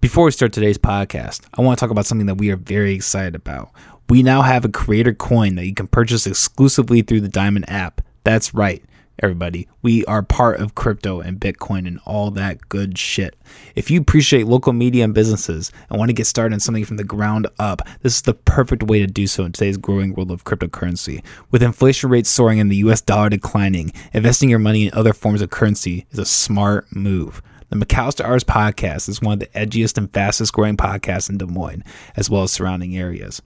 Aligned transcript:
Before 0.00 0.24
we 0.24 0.30
start 0.30 0.54
today's 0.54 0.78
podcast, 0.78 1.42
I 1.52 1.60
want 1.60 1.78
to 1.78 1.84
talk 1.84 1.90
about 1.90 2.06
something 2.06 2.26
that 2.26 2.36
we 2.36 2.50
are 2.50 2.56
very 2.56 2.94
excited 2.94 3.34
about. 3.34 3.70
We 4.08 4.22
now 4.22 4.40
have 4.40 4.64
a 4.64 4.70
creator 4.70 5.12
coin 5.12 5.56
that 5.56 5.66
you 5.66 5.74
can 5.74 5.88
purchase 5.88 6.26
exclusively 6.26 7.02
through 7.02 7.20
the 7.20 7.28
Diamond 7.28 7.68
app. 7.68 8.00
That's 8.24 8.54
right, 8.54 8.82
everybody. 9.22 9.68
We 9.82 10.06
are 10.06 10.22
part 10.22 10.58
of 10.58 10.74
crypto 10.74 11.20
and 11.20 11.38
Bitcoin 11.38 11.86
and 11.86 12.00
all 12.06 12.30
that 12.30 12.70
good 12.70 12.96
shit. 12.96 13.36
If 13.74 13.90
you 13.90 14.00
appreciate 14.00 14.46
local 14.46 14.72
media 14.72 15.04
and 15.04 15.12
businesses 15.12 15.70
and 15.90 15.98
want 15.98 16.08
to 16.08 16.14
get 16.14 16.26
started 16.26 16.54
on 16.54 16.60
something 16.60 16.86
from 16.86 16.96
the 16.96 17.04
ground 17.04 17.46
up, 17.58 17.82
this 18.00 18.14
is 18.14 18.22
the 18.22 18.32
perfect 18.32 18.82
way 18.82 19.00
to 19.00 19.06
do 19.06 19.26
so 19.26 19.44
in 19.44 19.52
today's 19.52 19.76
growing 19.76 20.14
world 20.14 20.30
of 20.30 20.44
cryptocurrency. 20.44 21.22
With 21.50 21.62
inflation 21.62 22.08
rates 22.08 22.30
soaring 22.30 22.58
and 22.58 22.72
the 22.72 22.76
US 22.76 23.02
dollar 23.02 23.28
declining, 23.28 23.92
investing 24.14 24.48
your 24.48 24.60
money 24.60 24.86
in 24.86 24.94
other 24.94 25.12
forms 25.12 25.42
of 25.42 25.50
currency 25.50 26.06
is 26.10 26.18
a 26.18 26.24
smart 26.24 26.86
move. 26.90 27.42
The 27.70 27.76
McAllister 27.76 28.24
Hours 28.24 28.42
podcast 28.42 29.08
is 29.08 29.22
one 29.22 29.34
of 29.34 29.38
the 29.38 29.46
edgiest 29.46 29.96
and 29.96 30.12
fastest 30.12 30.52
growing 30.52 30.76
podcasts 30.76 31.30
in 31.30 31.38
Des 31.38 31.46
Moines, 31.46 31.84
as 32.16 32.28
well 32.28 32.42
as 32.42 32.50
surrounding 32.50 32.96
areas. 32.96 33.40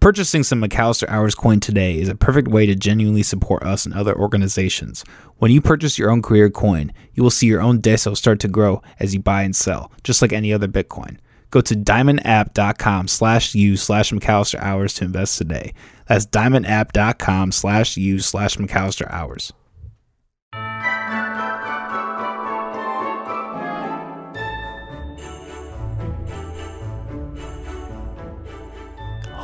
Purchasing 0.00 0.42
some 0.42 0.60
McAllister 0.60 1.08
Hours 1.08 1.36
coin 1.36 1.60
today 1.60 2.00
is 2.00 2.08
a 2.08 2.16
perfect 2.16 2.48
way 2.48 2.66
to 2.66 2.74
genuinely 2.74 3.22
support 3.22 3.62
us 3.62 3.86
and 3.86 3.94
other 3.94 4.12
organizations. 4.12 5.04
When 5.38 5.52
you 5.52 5.60
purchase 5.60 5.98
your 5.98 6.10
own 6.10 6.20
creator 6.20 6.50
coin, 6.50 6.92
you 7.14 7.22
will 7.22 7.30
see 7.30 7.46
your 7.46 7.60
own 7.60 7.78
DESO 7.80 8.16
start 8.16 8.40
to 8.40 8.48
grow 8.48 8.82
as 8.98 9.14
you 9.14 9.20
buy 9.20 9.42
and 9.42 9.54
sell, 9.54 9.92
just 10.02 10.20
like 10.20 10.32
any 10.32 10.52
other 10.52 10.66
Bitcoin. 10.66 11.18
Go 11.50 11.60
to 11.60 11.74
diamondapp.com 11.74 13.06
slash 13.06 13.54
u 13.54 13.76
slash 13.76 14.10
McAllister 14.10 14.58
Hours 14.58 14.94
to 14.94 15.04
invest 15.04 15.38
today. 15.38 15.74
That's 16.08 16.26
diamondapp.com 16.26 17.52
slash 17.52 17.96
u 17.96 18.18
slash 18.18 18.56
McAllister 18.56 19.08
Hours. 19.12 19.52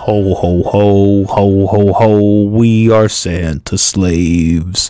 Ho, 0.07 0.35
ho, 0.35 0.63
ho, 0.63 1.25
ho, 1.25 1.67
ho, 1.67 1.93
ho. 1.93 2.45
We 2.45 2.93
are 2.93 3.09
Santa 3.09 3.77
slaves. 3.77 4.89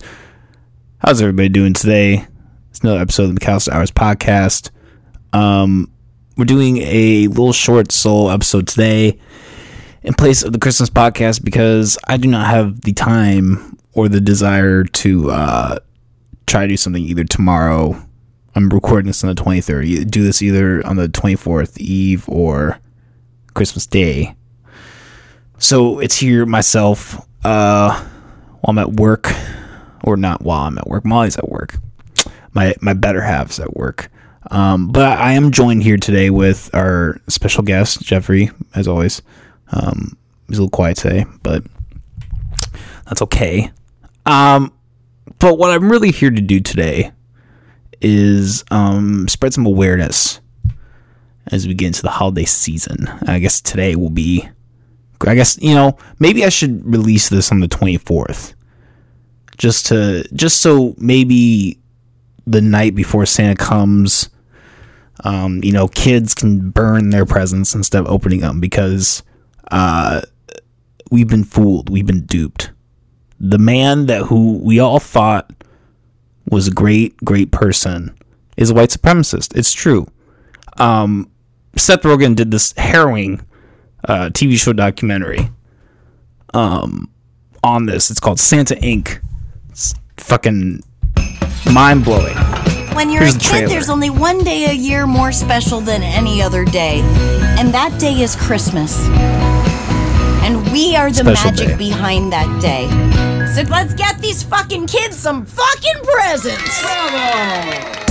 How's 0.99 1.23
everybody 1.23 1.49
doing 1.49 1.73
today? 1.73 2.27
It's 2.69 2.81
another 2.81 3.01
episode 3.01 3.31
of 3.31 3.35
the 3.35 3.41
McAllister 3.41 3.73
Hours 3.73 3.91
podcast. 3.91 4.69
Um, 5.33 5.91
we're 6.37 6.45
doing 6.45 6.77
a 6.83 7.29
little 7.29 7.55
short 7.55 7.93
solo 7.93 8.29
episode 8.29 8.69
today 8.69 9.19
in 10.03 10.13
place 10.13 10.43
of 10.43 10.53
the 10.53 10.59
Christmas 10.59 10.91
podcast 10.91 11.43
because 11.43 11.97
I 12.07 12.19
do 12.19 12.29
not 12.29 12.49
have 12.49 12.83
the 12.83 12.93
time 12.93 13.79
or 13.95 14.11
the 14.11 14.21
desire 14.21 14.85
to 14.85 15.31
uh, 15.31 15.79
try 16.47 16.67
to 16.67 16.69
do 16.69 16.77
something 16.77 17.03
either 17.03 17.25
tomorrow. 17.25 18.07
I'm 18.55 18.69
recording 18.69 19.07
this 19.07 19.25
on 19.25 19.35
the 19.35 19.43
23rd. 19.43 20.11
Do 20.11 20.23
this 20.23 20.43
either 20.43 20.87
on 20.87 20.97
the 20.97 21.09
24th 21.09 21.79
Eve 21.79 22.29
or 22.29 22.81
Christmas 23.55 23.87
Day. 23.87 24.37
So 25.59 26.01
it's 26.01 26.19
here 26.19 26.45
myself 26.45 27.19
uh, 27.45 27.99
while 28.61 28.65
I'm 28.65 28.79
at 28.79 28.93
work, 28.93 29.33
or 30.05 30.17
not 30.17 30.43
while 30.43 30.67
I'm 30.67 30.79
at 30.79 30.87
work. 30.87 31.05
Molly's 31.05 31.39
at 31.39 31.49
work. 31.49 31.77
My 32.53 32.75
my 32.81 32.93
better 32.93 33.23
halves 33.23 33.59
at 33.59 33.75
work. 33.75 34.11
Um, 34.51 34.89
but 34.89 35.19
I 35.19 35.33
am 35.33 35.51
joined 35.51 35.83
here 35.83 35.97
today 35.97 36.31
with 36.31 36.71
our 36.75 37.21
special 37.29 37.63
guest 37.63 38.03
Jeffrey, 38.03 38.51
as 38.75 38.87
always. 38.87 39.23
Um, 39.73 40.17
he's 40.47 40.59
a 40.59 40.63
little 40.63 40.71
quiet 40.71 40.99
today, 40.99 41.25
but 41.43 41.65
that's 43.07 43.23
okay. 43.23 43.73
Um, 44.25 44.73
but 45.39 45.59
what 45.59 45.71
I'm 45.71 45.91
really 45.91 46.13
here 46.13 46.31
to 46.31 46.41
do 46.41 46.61
today 46.61 47.13
is 48.01 48.63
um, 48.71 49.27
spread 49.27 49.55
some 49.55 49.67
awareness 49.67 50.41
as 51.49 51.67
we 51.67 51.75
get 51.75 51.87
into 51.87 52.03
the 52.03 52.11
holiday 52.11 52.45
season. 52.45 53.09
I 53.27 53.39
guess 53.39 53.61
today 53.61 53.97
will 53.97 54.11
be 54.11 54.49
I 55.25 55.35
guess 55.35 55.59
you 55.61 55.75
know 55.75 55.97
maybe 56.19 56.45
I 56.45 56.49
should 56.49 56.85
release 56.85 57.29
this 57.29 57.51
on 57.51 57.61
the 57.61 57.69
24th, 57.69 58.55
just 59.57 59.87
to 59.87 60.29
just 60.35 60.61
so 60.61 60.95
maybe 60.99 61.79
the 62.47 62.61
night 62.61 62.95
before 62.95 63.27
Santa 63.27 63.57
comes, 63.57 64.31
um, 65.25 65.61
you 65.65 65.73
know, 65.73 65.89
kids 65.89 66.35
can 66.35 66.71
burn 66.71 67.11
their 67.11 67.27
presents 67.27 67.75
instead 67.75 68.01
of 68.01 68.07
opening 68.07 68.41
them 68.41 68.61
because 68.61 69.23
uh, 69.71 70.23
we've 71.11 71.29
been 71.29 71.45
fooled, 71.45 71.91
we've 71.91 72.07
been 72.07 72.25
duped. 72.25 72.71
The 73.41 73.59
man 73.59 74.07
that 74.07 74.23
who 74.23 74.59
we 74.59 74.79
all 74.79 75.01
thought 75.01 75.51
was 76.49 76.69
a 76.69 76.73
great, 76.73 77.17
great 77.19 77.51
person 77.51 78.17
is 78.57 78.71
a 78.71 78.75
white 78.75 78.91
supremacist. 78.91 79.57
It's 79.57 79.73
true. 79.73 80.07
Um, 80.79 81.31
Seth 81.77 82.03
Rogen 82.03 82.37
did 82.37 82.51
this 82.51 82.73
harrowing 82.77 83.43
uh, 84.07 84.31
TV 84.31 84.57
show 84.59 84.73
documentary 84.73 85.51
um, 86.55 87.11
on 87.63 87.87
this. 87.87 88.11
It's 88.11 88.21
called 88.21 88.41
Santa 88.41 88.75
Inc. 88.77 89.21
It's 89.71 89.95
fucking 90.17 90.83
mind 91.73 92.05
blowing. 92.05 92.37
When 92.95 93.11
you're 93.11 93.23
Here's 93.23 93.35
a 93.35 93.39
the 93.39 93.45
kid, 93.45 93.51
trailer. 93.51 93.69
there's 93.69 93.91
only 93.91 94.09
one 94.11 94.39
day 94.43 94.67
a 94.71 94.73
year 94.73 95.07
more 95.07 95.31
special 95.33 95.81
than 95.81 96.03
any 96.03 96.41
other 96.41 96.65
day, 96.65 97.01
and 97.59 97.75
that 97.75 97.99
day 98.01 98.23
is 98.23 98.35
Christmas. 98.37 98.99
And 100.43 100.71
we 100.73 100.95
are 100.97 101.11
the 101.11 101.17
Special 101.17 101.51
magic 101.51 101.69
day. 101.69 101.77
behind 101.77 102.33
that 102.33 102.49
day. 102.63 102.87
So 103.53 103.63
let's 103.71 103.93
get 103.95 104.19
these 104.21 104.43
fucking 104.45 104.87
kids 104.87 105.17
some 105.17 105.45
fucking 105.45 106.03
presents! 106.05 106.83
Yeah. 106.83 108.06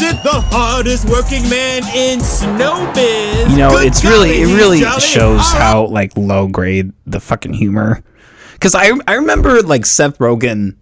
May 0.00 0.06
I 0.06 0.12
present 0.12 0.22
the 0.22 0.40
hardest 0.56 1.08
working 1.08 1.48
man 1.50 1.82
in 1.94 2.20
snowbiz? 2.20 3.50
You 3.50 3.56
know, 3.56 3.70
Good 3.70 3.86
it's 3.88 4.04
really 4.04 4.42
it 4.42 4.46
really 4.46 4.80
shows 5.00 5.52
how 5.52 5.86
like 5.86 6.16
low 6.16 6.46
grade 6.46 6.92
the 7.06 7.18
fucking 7.18 7.54
humor. 7.54 8.04
Because 8.52 8.74
I 8.74 8.92
I 9.08 9.14
remember 9.14 9.60
like 9.62 9.86
Seth 9.86 10.18
Rogen 10.18 10.76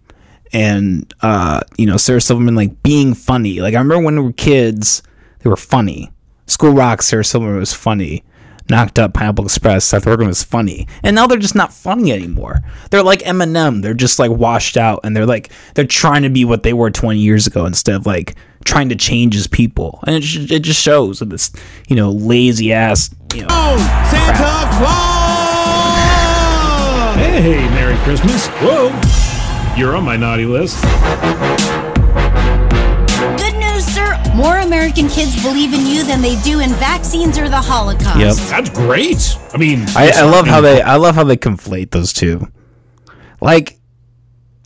and 0.53 1.11
uh 1.21 1.61
you 1.77 1.87
know 1.87 1.97
Sarah 1.97 2.21
Silverman 2.21 2.55
like 2.55 2.83
being 2.83 3.15
funny. 3.15 3.59
Like 3.59 3.73
I 3.73 3.79
remember 3.79 4.05
when 4.05 4.15
we 4.17 4.21
were 4.21 4.33
kids, 4.33 5.01
they 5.39 5.49
were 5.49 5.57
funny. 5.57 6.11
School 6.45 6.73
Rock, 6.73 7.01
Sarah 7.01 7.25
Silverman 7.25 7.59
was 7.59 7.73
funny. 7.73 8.23
Knocked 8.69 8.99
Up, 8.99 9.13
Pineapple 9.13 9.45
Express, 9.45 9.85
Seth 9.85 10.03
Rogen 10.03 10.27
was 10.27 10.43
funny, 10.43 10.87
and 11.01 11.15
now 11.15 11.25
they're 11.25 11.37
just 11.37 11.55
not 11.55 11.73
funny 11.73 12.11
anymore. 12.11 12.59
They're 12.91 13.01
like 13.01 13.19
Eminem. 13.19 13.81
They're 13.81 13.93
just 13.93 14.19
like 14.19 14.29
washed 14.29 14.75
out, 14.75 14.99
and 15.03 15.15
they're 15.15 15.25
like 15.25 15.51
they're 15.73 15.85
trying 15.85 16.23
to 16.23 16.29
be 16.29 16.43
what 16.43 16.63
they 16.63 16.73
were 16.73 16.91
20 16.91 17.17
years 17.17 17.47
ago 17.47 17.65
instead 17.65 17.95
of 17.95 18.05
like 18.05 18.35
trying 18.67 18.89
to 18.89 18.95
change 18.95 19.33
his 19.33 19.47
people. 19.47 19.99
And 20.05 20.17
it, 20.17 20.23
sh- 20.23 20.51
it 20.51 20.59
just 20.59 20.81
shows 20.81 21.19
that 21.19 21.29
this 21.29 21.51
you 21.87 21.95
know 21.95 22.11
lazy 22.11 22.73
ass 22.73 23.09
you 23.33 23.41
know 23.41 23.47
oh, 23.49 23.77
Santa 24.11 24.77
Claus! 24.77 25.17
Hey, 27.17 27.67
Merry 27.69 27.97
Christmas. 28.03 28.47
Whoa. 28.61 28.91
You're 29.77 29.95
on 29.95 30.03
my 30.03 30.17
naughty 30.17 30.45
list. 30.45 30.81
Good 33.37 33.55
news, 33.57 33.85
sir! 33.85 34.19
More 34.35 34.57
American 34.57 35.07
kids 35.07 35.41
believe 35.41 35.73
in 35.73 35.85
you 35.85 36.03
than 36.03 36.21
they 36.21 36.35
do 36.41 36.59
in 36.59 36.71
vaccines 36.71 37.37
or 37.37 37.47
the 37.47 37.61
Holocaust. 37.61 38.19
Yep. 38.19 38.35
That's 38.49 38.69
great. 38.69 39.37
I 39.53 39.57
mean, 39.57 39.85
I, 39.95 40.11
I 40.15 40.23
love 40.23 40.45
how 40.47 40.61
they 40.61 40.81
I 40.81 40.95
love 40.97 41.15
how 41.15 41.23
they 41.23 41.37
conflate 41.37 41.91
those 41.91 42.11
two. 42.11 42.47
Like, 43.39 43.79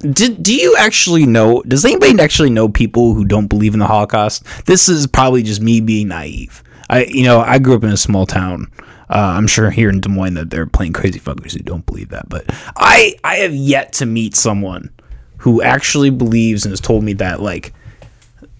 did 0.01 0.41
do 0.41 0.55
you 0.55 0.75
actually 0.77 1.25
know? 1.25 1.61
Does 1.63 1.85
anybody 1.85 2.19
actually 2.19 2.49
know 2.49 2.67
people 2.69 3.13
who 3.13 3.25
don't 3.25 3.47
believe 3.47 3.73
in 3.73 3.79
the 3.79 3.87
Holocaust? 3.87 4.43
This 4.65 4.89
is 4.89 5.07
probably 5.07 5.43
just 5.43 5.61
me 5.61 5.81
being 5.81 6.07
naive. 6.07 6.63
I 6.89 7.05
you 7.05 7.23
know 7.23 7.41
I 7.41 7.59
grew 7.59 7.75
up 7.75 7.83
in 7.83 7.91
a 7.91 7.97
small 7.97 8.25
town. 8.25 8.71
Uh, 9.09 9.35
I'm 9.35 9.47
sure 9.47 9.69
here 9.69 9.89
in 9.89 9.99
Des 9.99 10.09
Moines 10.09 10.35
that 10.35 10.49
they're 10.49 10.65
playing 10.65 10.93
crazy 10.93 11.19
fuckers 11.19 11.51
who 11.51 11.59
don't 11.59 11.85
believe 11.85 12.09
that. 12.09 12.29
But 12.29 12.45
I 12.75 13.15
I 13.23 13.37
have 13.37 13.53
yet 13.53 13.93
to 13.93 14.05
meet 14.05 14.35
someone 14.35 14.89
who 15.37 15.61
actually 15.61 16.09
believes 16.09 16.65
and 16.65 16.71
has 16.71 16.79
told 16.79 17.03
me 17.03 17.13
that 17.13 17.41
like 17.41 17.73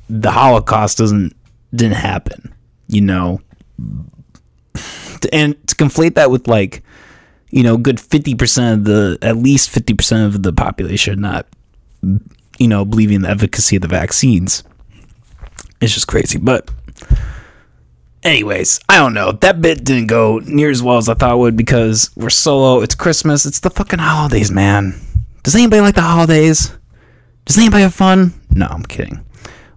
the 0.10 0.32
Holocaust 0.32 0.98
doesn't 0.98 1.36
didn't 1.74 1.98
happen. 1.98 2.54
You 2.88 3.02
know, 3.02 3.42
and 5.32 5.56
to 5.68 5.76
conflate 5.76 6.16
that 6.16 6.30
with 6.30 6.48
like 6.48 6.84
you 7.52 7.64
know 7.64 7.78
good 7.78 7.98
50% 7.98 8.74
of 8.74 8.84
the 8.86 9.18
at 9.22 9.38
least 9.38 9.70
50% 9.70 10.26
of 10.26 10.44
the 10.44 10.54
population 10.54 11.22
not 11.22 11.46
you 12.58 12.68
know 12.68 12.86
believing 12.86 13.18
in 13.18 13.22
the 13.24 13.30
efficacy 13.30 13.76
of 13.76 13.82
the 13.82 13.88
vaccines. 13.88 14.64
It's 15.80 15.94
just 15.94 16.08
crazy 16.08 16.38
but 16.38 16.70
anyways 18.24 18.80
i 18.90 18.98
don't 18.98 19.14
know. 19.14 19.32
That 19.32 19.62
bit 19.62 19.84
didn't 19.84 20.08
go 20.08 20.40
near 20.40 20.70
as 20.70 20.82
well 20.82 20.98
as 20.98 21.10
i 21.10 21.14
thought 21.14 21.36
it 21.36 21.40
would 21.40 21.58
because 21.58 22.10
we're 22.16 22.30
solo. 22.30 22.82
It's 22.82 22.96
christmas. 22.96 23.46
It's 23.46 23.60
the 23.60 23.70
fucking 23.70 24.00
holidays 24.00 24.52
man. 24.52 25.00
Does 25.44 25.56
anybody 25.56 25.82
like 25.82 25.96
the 25.96 26.02
holidays? 26.02 26.72
Does 27.46 27.58
anybody 27.58 27.84
have 27.84 27.94
fun? 27.94 28.34
No 28.52 28.68
i'm 28.68 28.84
kidding. 28.84 29.26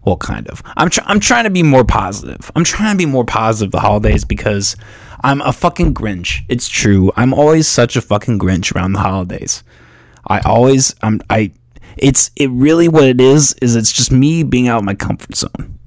Well, 0.04 0.16
kind 0.18 0.46
of. 0.48 0.62
I'm 0.76 0.90
tr- 0.90 1.00
I'm 1.06 1.18
trying 1.20 1.44
to 1.44 1.50
be 1.50 1.62
more 1.62 1.84
positive. 1.84 2.50
I'm 2.54 2.64
trying 2.64 2.94
to 2.94 2.98
be 2.98 3.06
more 3.06 3.24
positive 3.24 3.72
the 3.72 3.80
holidays 3.80 4.24
because 4.24 4.76
I'm 5.24 5.40
a 5.40 5.54
fucking 5.54 5.94
Grinch. 5.94 6.44
It's 6.48 6.68
true. 6.68 7.10
I'm 7.16 7.32
always 7.32 7.66
such 7.66 7.96
a 7.96 8.02
fucking 8.02 8.38
Grinch 8.38 8.76
around 8.76 8.92
the 8.92 9.00
holidays. 9.00 9.64
I 10.28 10.40
always 10.40 10.94
I'm 11.02 11.22
I 11.30 11.52
it's 11.96 12.30
it 12.36 12.50
really 12.50 12.88
what 12.88 13.04
it 13.04 13.20
is 13.22 13.54
is 13.54 13.74
it's 13.74 13.90
just 13.90 14.12
me 14.12 14.42
being 14.42 14.68
out 14.68 14.78
of 14.78 14.84
my 14.84 14.94
comfort 14.94 15.34
zone. 15.34 15.78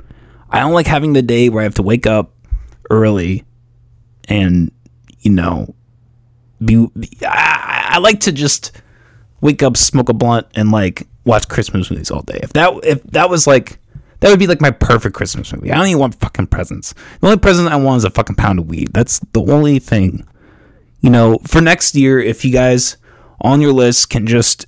I 0.50 0.60
don't 0.60 0.74
like 0.74 0.88
having 0.88 1.13
the 1.13 1.22
day 1.22 1.50
where 1.50 1.62
I 1.62 1.66
have 1.66 1.75
to 1.75 1.84
wake 1.84 2.07
up 2.07 2.34
early 2.89 3.45
and 4.28 4.72
you 5.19 5.31
know 5.31 5.75
be. 6.63 6.88
I, 7.22 7.89
I 7.92 7.98
like 8.00 8.22
to 8.22 8.31
just 8.31 8.72
wake 9.42 9.62
up, 9.62 9.78
smoke 9.78 10.10
a 10.10 10.13
blunt, 10.13 10.48
and 10.56 10.72
like 10.72 11.07
watch 11.25 11.48
Christmas 11.48 11.92
movies 11.92 12.10
all 12.10 12.24
day. 12.24 12.39
If 12.42 12.54
that 12.54 12.74
if 12.84 13.04
that 13.12 13.30
was 13.30 13.45
like 13.45 13.78
that 14.19 14.29
would 14.29 14.39
be 14.39 14.47
like 14.47 14.61
my 14.61 14.71
perfect 14.71 15.15
Christmas 15.15 15.53
movie. 15.53 15.71
I 15.71 15.77
don't 15.77 15.87
even 15.87 15.99
want 15.99 16.15
fucking 16.15 16.47
presents. 16.47 16.93
The 17.21 17.27
only 17.27 17.39
present 17.39 17.67
I 17.69 17.75
want 17.75 17.99
is 17.99 18.03
a 18.05 18.09
fucking 18.09 18.35
pound 18.35 18.59
of 18.59 18.67
weed. 18.67 18.93
That's 18.93 19.19
the 19.33 19.41
only 19.41 19.79
thing. 19.79 20.27
You 21.01 21.09
know, 21.09 21.39
for 21.45 21.61
next 21.61 21.95
year, 21.95 22.19
if 22.19 22.43
you 22.43 22.51
guys 22.51 22.97
on 23.41 23.61
your 23.61 23.73
list 23.73 24.09
can 24.09 24.25
just 24.25 24.65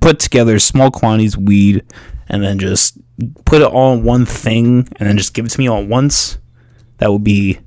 put 0.00 0.18
together 0.18 0.58
small 0.58 0.90
quantities 0.90 1.34
of 1.34 1.42
weed 1.42 1.82
and 2.28 2.42
then 2.42 2.58
just 2.58 2.98
put 3.44 3.62
it 3.62 3.68
all 3.68 3.94
in 3.94 4.04
one 4.04 4.26
thing 4.26 4.88
and 4.96 5.08
then 5.08 5.18
just 5.18 5.34
give 5.34 5.44
it 5.46 5.50
to 5.50 5.58
me 5.58 5.68
all 5.68 5.82
at 5.82 5.88
once, 5.88 6.38
that 6.98 7.10
would 7.10 7.24
be 7.24 7.58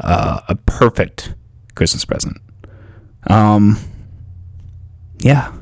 uh, 0.00 0.40
a 0.48 0.54
perfect 0.56 1.34
Christmas 1.74 2.04
present. 2.04 2.38
Um, 3.28 3.78
yeah. 5.18 5.52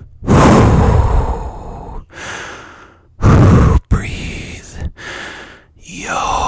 Yo. 5.77 6.47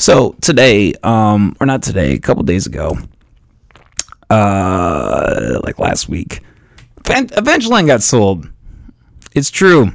So 0.00 0.36
today, 0.40 0.94
um, 1.02 1.54
or 1.60 1.66
not 1.66 1.82
today, 1.82 2.14
a 2.14 2.18
couple 2.20 2.42
days 2.44 2.66
ago, 2.66 2.96
uh, 4.30 5.60
like 5.64 5.78
last 5.78 6.08
week, 6.08 6.40
Evan- 7.04 7.26
Adventureland 7.26 7.88
got 7.88 8.02
sold. 8.02 8.48
It's 9.34 9.50
true. 9.50 9.92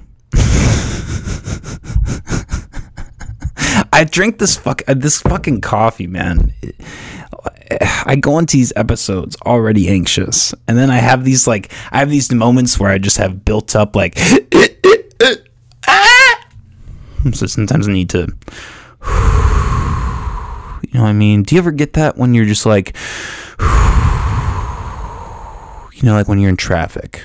I 4.04 4.06
drink 4.06 4.38
this 4.38 4.58
fuck 4.58 4.82
uh, 4.86 4.96
this 4.96 5.22
fucking 5.22 5.62
coffee, 5.62 6.08
man. 6.08 6.54
I 8.06 8.18
go 8.18 8.38
into 8.38 8.58
these 8.58 8.74
episodes 8.76 9.38
already 9.46 9.88
anxious, 9.88 10.54
and 10.68 10.78
then 10.78 10.92
I 10.92 10.98
have 10.98 11.24
these 11.24 11.48
like 11.48 11.72
I 11.90 12.00
have 12.00 12.10
these 12.10 12.30
moments 12.30 12.78
where 12.78 12.92
I 12.92 12.98
just 12.98 13.16
have 13.16 13.46
built 13.46 13.78
up 13.78 13.96
like. 13.96 14.18
so 17.32 17.46
sometimes 17.46 17.88
I 17.88 17.94
need 17.94 18.10
to. 18.10 18.28
You 20.92 21.00
know 21.00 21.06
what 21.06 21.10
I 21.10 21.14
mean? 21.14 21.42
Do 21.42 21.56
you 21.56 21.60
ever 21.60 21.72
get 21.72 21.94
that 21.94 22.18
when 22.18 22.36
you're 22.36 22.46
just 22.46 22.68
like, 22.68 22.96
you 25.94 26.04
know, 26.04 26.14
like 26.14 26.28
when 26.28 26.40
you're 26.40 26.50
in 26.50 26.58
traffic? 26.58 27.24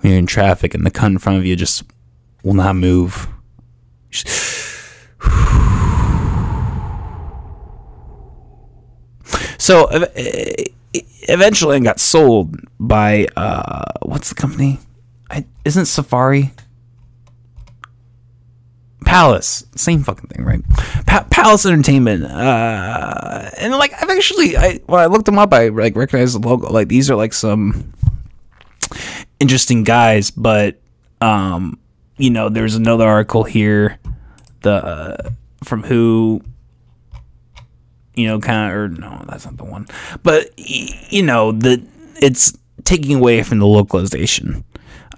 When 0.00 0.10
you're 0.10 0.18
in 0.18 0.26
traffic 0.26 0.74
and 0.74 0.84
the 0.84 0.90
car 0.90 1.08
in 1.08 1.18
front 1.18 1.38
of 1.38 1.46
you 1.46 1.54
just 1.54 1.84
will 2.42 2.54
not 2.54 2.74
move. 2.74 3.28
Just- 4.10 4.47
so 9.68 9.84
ev- 9.84 10.10
eventually 11.28 11.76
it 11.76 11.84
got 11.84 12.00
sold 12.00 12.56
by, 12.80 13.26
uh, 13.36 13.84
what's 14.00 14.30
the 14.30 14.34
company? 14.34 14.80
I, 15.30 15.44
isn't 15.66 15.84
Safari? 15.84 16.52
Palace, 19.04 19.66
same 19.76 20.02
fucking 20.04 20.30
thing, 20.30 20.42
right? 20.42 20.66
Pa- 21.06 21.26
Palace 21.30 21.66
Entertainment, 21.66 22.24
uh, 22.24 23.50
and 23.58 23.74
like 23.74 23.92
I've 24.02 24.08
actually, 24.08 24.56
I 24.56 24.80
when 24.86 25.00
I 25.00 25.06
looked 25.06 25.26
them 25.26 25.38
up, 25.38 25.52
I 25.52 25.68
like 25.68 25.96
recognized 25.96 26.34
the 26.40 26.48
logo. 26.48 26.70
Like 26.70 26.88
these 26.88 27.10
are 27.10 27.16
like 27.16 27.34
some 27.34 27.92
interesting 29.38 29.84
guys, 29.84 30.30
but 30.30 30.80
um, 31.20 31.78
you 32.16 32.30
know, 32.30 32.48
there's 32.48 32.74
another 32.74 33.06
article 33.06 33.44
here, 33.44 33.98
the 34.62 34.72
uh, 34.72 35.30
from 35.64 35.82
who, 35.84 36.42
you 38.18 38.26
know, 38.26 38.40
kind 38.40 38.70
of, 38.70 38.76
or 38.76 38.88
no, 38.88 39.24
that's 39.28 39.44
not 39.44 39.56
the 39.56 39.64
one, 39.64 39.86
but 40.22 40.50
you 40.56 41.22
know, 41.22 41.52
the 41.52 41.82
it's 42.20 42.56
taking 42.84 43.16
away 43.16 43.42
from 43.42 43.60
the 43.60 43.66
localization. 43.66 44.64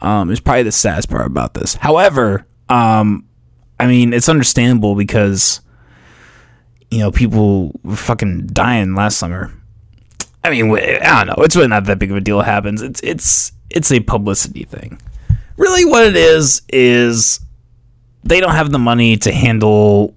Um, 0.02 0.31
is 0.31 0.41
probably 0.41 0.62
the 0.62 0.73
saddest 0.73 1.11
part 1.11 1.26
about 1.26 1.52
this. 1.52 1.75
However, 1.75 2.47
um, 2.70 3.29
I 3.79 3.87
mean, 3.87 4.14
it's 4.14 4.31
understandable 4.31 4.94
because 4.94 5.61
you 6.91 7.00
know 7.00 7.11
people 7.11 7.79
were 7.82 7.97
fucking 7.97 8.47
dying 8.47 8.94
last 8.94 9.19
summer. 9.19 9.52
I 10.43 10.50
mean, 10.50 10.70
I 10.75 11.25
don't 11.25 11.26
know. 11.38 11.44
It's 11.44 11.55
really 11.55 11.69
not 11.69 11.85
that 11.85 11.99
big 11.99 12.11
of 12.11 12.17
a 12.17 12.20
deal. 12.20 12.41
It 12.41 12.44
happens. 12.44 12.81
It's 12.81 13.00
it's 13.02 13.52
it's 13.69 13.93
a 13.93 14.00
publicity 14.00 14.64
thing. 14.64 15.00
Really, 15.56 15.85
what 15.85 16.06
it 16.06 16.17
is 16.17 16.62
is 16.70 17.41
they 18.25 18.41
don't 18.41 18.55
have 18.55 18.73
the 18.73 18.79
money 18.79 19.17
to 19.19 19.32
handle 19.32 20.14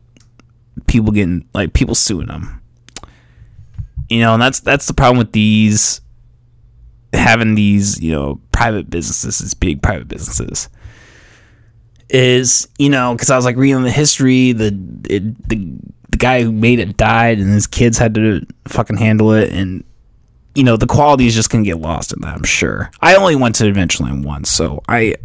people 0.87 1.11
getting 1.11 1.47
like 1.53 1.73
people 1.73 1.95
suing 1.95 2.27
them. 2.27 2.61
You 4.09 4.19
know, 4.19 4.33
and 4.33 4.41
that's 4.41 4.59
that's 4.59 4.87
the 4.87 4.93
problem 4.93 5.17
with 5.17 5.31
these 5.31 6.01
having 7.13 7.55
these 7.55 8.01
you 8.01 8.11
know 8.11 8.41
private 8.51 8.89
businesses, 8.89 9.39
these 9.39 9.53
big 9.53 9.81
private 9.81 10.07
businesses. 10.07 10.69
Is 12.09 12.67
you 12.77 12.89
know 12.89 13.13
because 13.13 13.29
I 13.29 13.35
was 13.35 13.45
like 13.45 13.55
reading 13.55 13.83
the 13.83 13.91
history 13.91 14.51
the 14.51 14.67
it, 15.09 15.49
the 15.49 15.77
the 16.09 16.17
guy 16.17 16.43
who 16.43 16.51
made 16.51 16.79
it 16.79 16.95
died 16.95 17.39
and 17.39 17.51
his 17.51 17.65
kids 17.65 17.97
had 17.97 18.13
to 18.15 18.45
fucking 18.67 18.97
handle 18.97 19.33
it. 19.33 19.51
And 19.51 19.83
you 20.53 20.63
know 20.63 20.77
the 20.77 20.85
quality 20.85 21.25
is 21.25 21.33
just 21.33 21.49
gonna 21.49 21.63
get 21.63 21.79
lost 21.79 22.13
in 22.13 22.21
that 22.21 22.35
I'm 22.35 22.43
sure. 22.43 22.91
I 23.01 23.15
only 23.15 23.35
went 23.35 23.55
to 23.55 23.63
Adventureland 23.63 24.25
once 24.25 24.51
so 24.51 24.83
I 24.87 25.15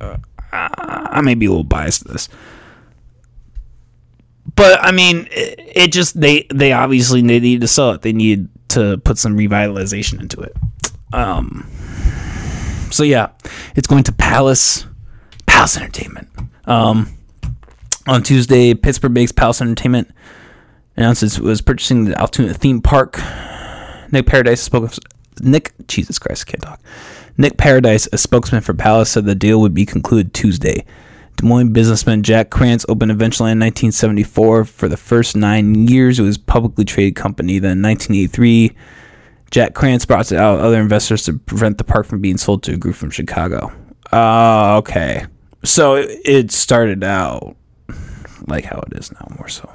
uh, 0.00 0.16
I 0.52 1.20
may 1.22 1.34
be 1.34 1.46
a 1.46 1.50
little 1.50 1.64
biased 1.64 2.02
to 2.02 2.12
this 2.12 2.28
but 4.54 4.82
I 4.82 4.92
mean 4.92 5.28
it, 5.30 5.60
it 5.74 5.92
just 5.92 6.20
they 6.20 6.46
they 6.52 6.72
obviously 6.72 7.22
they 7.22 7.40
need 7.40 7.60
to 7.60 7.68
sell 7.68 7.92
it 7.92 8.02
they 8.02 8.12
need 8.12 8.48
to 8.68 8.98
put 8.98 9.18
some 9.18 9.36
revitalization 9.36 10.20
into 10.20 10.40
it 10.40 10.54
um 11.12 11.66
so 12.90 13.02
yeah 13.02 13.30
it's 13.74 13.86
going 13.86 14.04
to 14.04 14.12
Palace 14.12 14.86
Palace 15.58 15.76
Entertainment. 15.76 16.28
Um, 16.66 17.08
on 18.06 18.22
Tuesday, 18.22 18.74
Pittsburgh-based 18.74 19.34
Palace 19.34 19.60
Entertainment 19.60 20.08
announced 20.96 21.24
it 21.24 21.40
was 21.40 21.60
purchasing 21.60 22.04
the 22.04 22.16
Altoona 22.16 22.54
theme 22.54 22.80
park. 22.80 23.20
Nick 24.12 24.26
Paradise 24.26 24.60
spoke. 24.60 24.92
Nick, 25.40 25.72
Jesus 25.88 26.16
Christ, 26.20 26.44
I 26.46 26.52
can't 26.52 26.62
talk. 26.62 26.80
Nick 27.36 27.56
Paradise, 27.56 28.08
a 28.12 28.18
spokesman 28.18 28.60
for 28.60 28.72
Palace, 28.72 29.10
said 29.10 29.24
the 29.24 29.34
deal 29.34 29.60
would 29.60 29.74
be 29.74 29.84
concluded 29.84 30.32
Tuesday. 30.32 30.84
Des 31.38 31.46
Moines 31.46 31.72
businessman 31.72 32.22
Jack 32.24 32.50
Krantz 32.50 32.84
opened 32.88 33.12
Adventureland 33.12 33.52
in 33.52 33.60
1974. 33.60 34.64
For 34.64 34.88
the 34.88 34.96
first 34.96 35.36
nine 35.36 35.86
years, 35.86 36.18
it 36.18 36.22
was 36.22 36.36
a 36.36 36.40
publicly 36.40 36.84
traded 36.84 37.14
company. 37.14 37.60
Then 37.60 37.78
in 37.78 37.82
1983, 37.82 38.76
Jack 39.52 39.74
Krantz 39.74 40.04
brought 40.04 40.32
out 40.32 40.58
other 40.58 40.80
investors 40.80 41.22
to 41.24 41.34
prevent 41.34 41.78
the 41.78 41.84
park 41.84 42.06
from 42.06 42.20
being 42.20 42.38
sold 42.38 42.64
to 42.64 42.74
a 42.74 42.76
group 42.76 42.96
from 42.96 43.10
Chicago. 43.10 43.72
Uh, 44.12 44.78
okay. 44.78 45.26
So 45.62 45.94
it, 45.96 46.50
started 46.50 47.04
out 47.04 47.56
like 48.48 48.64
how 48.64 48.80
it 48.90 48.98
is 48.98 49.12
now, 49.12 49.26
more 49.38 49.48
so. 49.48 49.70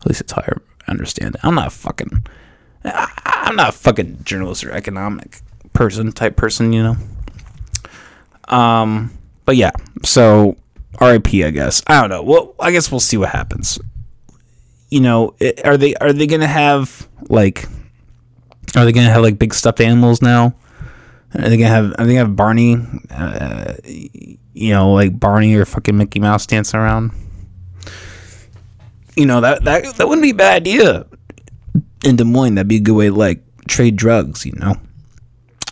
At 0.00 0.06
least 0.06 0.22
it's 0.22 0.32
how 0.32 0.42
I 0.42 0.90
understand 0.90 1.36
it. 1.36 1.40
I'm 1.44 1.54
not 1.54 1.72
fucking. 1.72 2.26
I'm 2.84 3.54
not 3.54 3.68
a 3.68 3.72
fucking 3.72 4.24
journalist 4.24 4.64
or 4.64 4.72
economic 4.72 5.40
person 5.72 6.10
type 6.10 6.36
person, 6.36 6.72
you 6.72 6.82
know. 6.82 6.96
Um, 8.56 9.16
but 9.46 9.56
yeah. 9.56 9.70
So 10.04 10.56
RIP, 11.00 11.28
I 11.34 11.50
guess. 11.50 11.82
I 11.86 12.00
don't 12.00 12.10
know. 12.10 12.22
Well, 12.22 12.54
I 12.60 12.72
guess 12.72 12.90
we'll 12.90 13.00
see 13.00 13.16
what 13.16 13.30
happens. 13.30 13.78
You 14.90 15.00
know, 15.00 15.34
it, 15.40 15.64
are 15.64 15.76
they 15.76 15.94
are 15.96 16.12
they 16.12 16.26
gonna 16.26 16.46
have 16.46 17.08
like? 17.28 17.66
Are 18.76 18.84
they 18.84 18.92
gonna 18.92 19.10
have 19.10 19.22
like 19.22 19.38
big 19.38 19.54
stuffed 19.54 19.80
animals 19.80 20.20
now? 20.20 20.54
Are 21.34 21.48
they 21.48 21.56
gonna 21.56 21.68
have? 21.68 21.94
Are 21.98 22.04
they 22.04 22.14
gonna 22.14 22.26
have 22.26 22.36
Barney? 22.36 22.76
Uh, 23.10 23.74
you 23.84 24.72
know, 24.72 24.92
like 24.92 25.18
Barney 25.18 25.54
or 25.54 25.64
fucking 25.64 25.96
Mickey 25.96 26.20
Mouse 26.20 26.46
dancing 26.46 26.78
around. 26.80 27.12
You 29.16 29.26
know 29.26 29.40
that 29.40 29.64
that 29.64 29.96
that 29.96 30.08
wouldn't 30.08 30.22
be 30.22 30.30
a 30.30 30.34
bad 30.34 30.56
idea 30.56 31.06
in 32.04 32.16
Des 32.16 32.24
Moines. 32.24 32.54
That'd 32.54 32.68
be 32.68 32.76
a 32.76 32.80
good 32.80 32.92
way 32.94 33.08
to 33.08 33.14
like 33.14 33.42
trade 33.66 33.96
drugs. 33.96 34.46
You 34.46 34.52
know, 34.52 34.76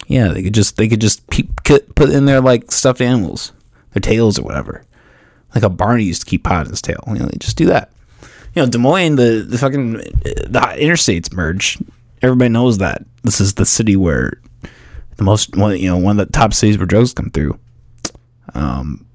yeah, 0.07 0.29
they 0.29 0.43
could 0.43 0.55
just 0.55 0.77
they 0.77 0.89
could 0.89 1.01
just 1.01 1.27
pe- 1.29 1.49
put 1.65 1.95
put 1.95 2.11
in 2.11 2.25
there 2.25 2.41
like 2.41 2.73
stuffed 2.73 3.01
animals, 3.01 3.53
their 3.95 4.01
tails 4.01 4.39
or 4.39 4.43
whatever. 4.43 4.85
Like 5.55 5.65
a 5.65 5.71
Barney 5.71 6.05
used 6.05 6.23
to 6.23 6.27
keep 6.27 6.45
pot 6.45 6.67
in 6.67 6.71
his 6.71 6.83
tail. 6.83 7.03
You 7.07 7.15
know, 7.15 7.31
just 7.39 7.57
do 7.57 7.67
that. 7.67 7.93
You 8.55 8.63
know, 8.63 8.69
Des 8.69 8.79
Moines, 8.79 9.17
the 9.17 9.45
the 9.49 9.59
fucking 9.59 9.93
the 9.95 10.77
interstates 10.79 11.33
merge. 11.33 11.79
Everybody 12.23 12.51
knows 12.51 12.79
that 12.79 13.05
this 13.23 13.41
is 13.41 13.55
the 13.55 13.67
city 13.67 13.97
where 13.97 14.41
the 15.17 15.25
most 15.25 15.57
one 15.57 15.79
you 15.79 15.89
know 15.89 15.97
one 15.97 16.19
of 16.19 16.27
the 16.27 16.33
top 16.33 16.55
cities 16.55 16.77
where 16.77 16.87
drugs 16.87 17.13
come 17.13 17.31
through. 17.31 17.59
Um, 18.55 19.07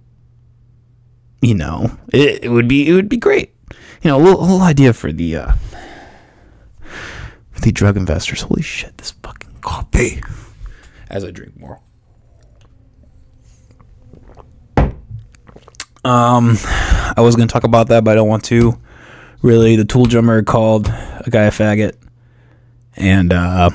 you 1.42 1.56
know, 1.56 1.98
it, 2.12 2.46
it 2.46 2.50
would 2.50 2.68
be 2.68 2.88
it 2.88 2.94
would 2.94 3.10
be 3.10 3.18
great. 3.18 3.54
You 4.02 4.12
know, 4.12 4.18
a 4.18 4.22
little, 4.22 4.40
a 4.40 4.44
little 4.44 4.62
idea 4.62 4.94
for 4.94 5.12
the 5.12 5.36
uh, 5.38 5.52
for 7.52 7.62
the 7.62 7.72
drug 7.72 7.98
investors. 7.98 8.42
Holy 8.42 8.62
shit, 8.62 8.98
this 8.98 9.12
fucking 9.12 9.58
coffee. 9.62 10.22
As 11.10 11.26
I 11.26 11.32
drink 11.32 11.60
more. 11.60 11.80
Um, 16.10 16.58
I 17.16 17.22
was 17.22 17.36
gonna 17.36 17.48
talk 17.48 17.64
about 17.66 17.90
that, 17.90 18.04
but 18.04 18.12
I 18.12 18.16
don't 18.16 18.28
want 18.28 18.44
to. 18.46 18.80
Really, 19.44 19.76
the 19.76 19.86
tool 19.86 20.06
drummer 20.06 20.42
called 20.44 20.88
a 20.88 21.26
guy 21.30 21.44
a 21.44 21.52
faggot, 21.52 21.94
and 22.98 23.32
uh, 23.32 23.70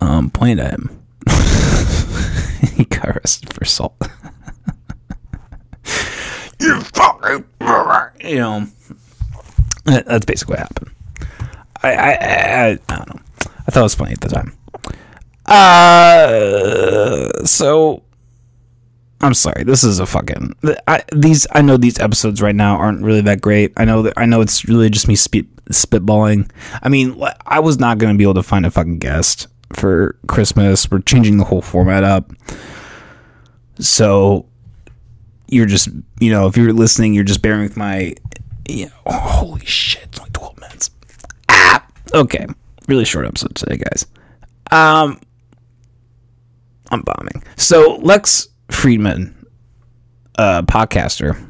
um, 0.00 0.30
pointed 0.30 0.58
at 0.58 0.72
him. 0.72 0.90
he 2.74 2.84
got 2.84 3.08
arrested 3.10 3.52
for 3.52 3.62
assault. 3.62 3.94
you 6.60 6.80
fucking, 6.80 7.44
you 8.24 8.36
know, 8.36 8.66
that- 9.84 10.04
that's 10.06 10.26
basically 10.26 10.52
what 10.54 10.58
happened. 10.60 10.90
I, 11.82 11.92
I, 11.94 12.10
I, 12.10 12.78
I 12.88 12.96
don't 12.96 13.08
know. 13.14 13.20
I 13.46 13.70
thought 13.70 13.80
it 13.80 13.82
was 13.82 13.94
funny 13.94 14.12
at 14.12 14.20
the 14.20 14.28
time. 14.28 14.52
Uh, 15.46 17.44
so 17.46 18.02
I'm 19.20 19.34
sorry. 19.34 19.64
This 19.64 19.82
is 19.82 19.98
a 19.98 20.06
fucking 20.06 20.54
I, 20.86 21.02
these. 21.12 21.46
I 21.52 21.60
know 21.60 21.76
these 21.76 21.98
episodes 21.98 22.40
right 22.40 22.54
now 22.54 22.76
aren't 22.76 23.02
really 23.02 23.20
that 23.22 23.40
great. 23.40 23.72
I 23.76 23.84
know 23.84 24.02
that 24.02 24.14
I 24.16 24.26
know 24.26 24.40
it's 24.40 24.64
really 24.66 24.90
just 24.90 25.08
me 25.08 25.16
spit, 25.16 25.46
spitballing. 25.66 26.48
I 26.82 26.88
mean, 26.88 27.20
I 27.44 27.58
was 27.58 27.78
not 27.78 27.98
going 27.98 28.14
to 28.14 28.18
be 28.18 28.22
able 28.22 28.34
to 28.34 28.44
find 28.44 28.64
a 28.64 28.70
fucking 28.70 29.00
guest 29.00 29.48
for 29.72 30.16
Christmas. 30.28 30.88
We're 30.90 31.00
changing 31.00 31.38
the 31.38 31.44
whole 31.44 31.62
format 31.62 32.04
up. 32.04 32.32
So 33.80 34.46
you're 35.48 35.66
just, 35.66 35.88
you 36.20 36.30
know, 36.30 36.46
if 36.46 36.56
you're 36.56 36.72
listening, 36.72 37.14
you're 37.14 37.24
just 37.24 37.42
bearing 37.42 37.62
with 37.62 37.76
my, 37.76 38.14
you 38.68 38.86
know, 38.86 38.92
holy 39.06 39.64
shit, 39.64 40.04
it's 40.04 40.18
only 40.20 40.30
12 40.30 40.60
minutes. 40.60 40.90
Ah, 41.48 41.84
okay. 42.14 42.46
Really 42.86 43.04
short 43.04 43.26
episode 43.26 43.54
today, 43.56 43.78
guys. 43.78 44.06
Um, 44.70 45.20
I'm 46.90 47.02
bombing. 47.02 47.42
So 47.56 47.96
Lex 47.96 48.48
Fridman, 48.68 49.34
uh, 50.38 50.62
podcaster, 50.62 51.44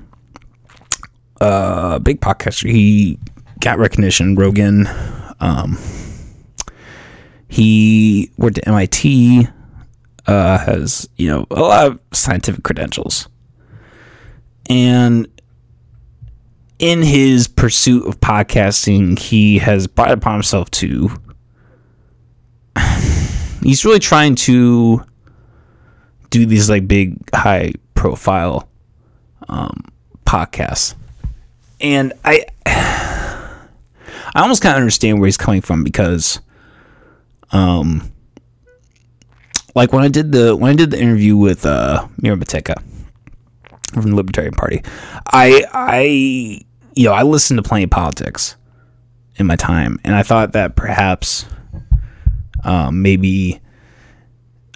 uh, 1.40 1.98
big 1.98 2.20
podcaster. 2.20 2.70
He 2.70 3.18
got 3.60 3.78
recognition. 3.78 4.34
Rogan. 4.34 4.88
Um, 5.40 5.78
he 7.48 8.30
worked 8.36 8.58
at 8.58 8.68
MIT. 8.68 9.48
Uh, 10.26 10.58
has 10.58 11.08
you 11.16 11.26
know 11.28 11.46
a 11.50 11.60
lot 11.60 11.86
of 11.86 11.98
scientific 12.12 12.62
credentials, 12.62 13.28
and 14.68 15.26
in 16.78 17.02
his 17.02 17.48
pursuit 17.48 18.06
of 18.06 18.20
podcasting, 18.20 19.18
he 19.18 19.58
has 19.58 19.86
brought 19.86 20.10
upon 20.12 20.34
himself 20.34 20.70
to. 20.72 21.10
He's 23.62 23.84
really 23.84 23.98
trying 23.98 24.34
to 24.36 25.04
do 26.30 26.46
these 26.46 26.68
like 26.68 26.86
big 26.86 27.16
high 27.34 27.72
profile 27.94 28.68
um 29.48 29.84
podcasts. 30.24 30.94
And 31.80 32.12
i 32.24 32.44
i 32.66 34.42
almost 34.42 34.62
kind 34.62 34.74
of 34.74 34.78
understand 34.78 35.18
where 35.20 35.26
he's 35.26 35.36
coming 35.36 35.60
from 35.60 35.84
because 35.84 36.40
um 37.50 38.12
like 39.74 39.92
when 39.92 40.02
i 40.02 40.08
did 40.08 40.32
the 40.32 40.54
when 40.56 40.72
i 40.72 40.74
did 40.74 40.90
the 40.90 41.00
interview 41.00 41.36
with 41.36 41.64
uh 41.64 42.06
mira 42.18 42.36
Mateka 42.36 42.82
from 43.92 44.10
the 44.10 44.16
libertarian 44.16 44.54
party 44.54 44.82
i 45.32 45.64
i 45.72 46.60
you 46.94 47.04
know 47.08 47.12
i 47.12 47.22
listened 47.22 47.62
to 47.62 47.66
plenty 47.66 47.84
of 47.84 47.90
politics 47.90 48.56
in 49.36 49.46
my 49.46 49.56
time 49.56 49.98
and 50.04 50.14
i 50.14 50.22
thought 50.22 50.52
that 50.52 50.76
perhaps 50.76 51.46
um 52.64 53.00
maybe 53.00 53.60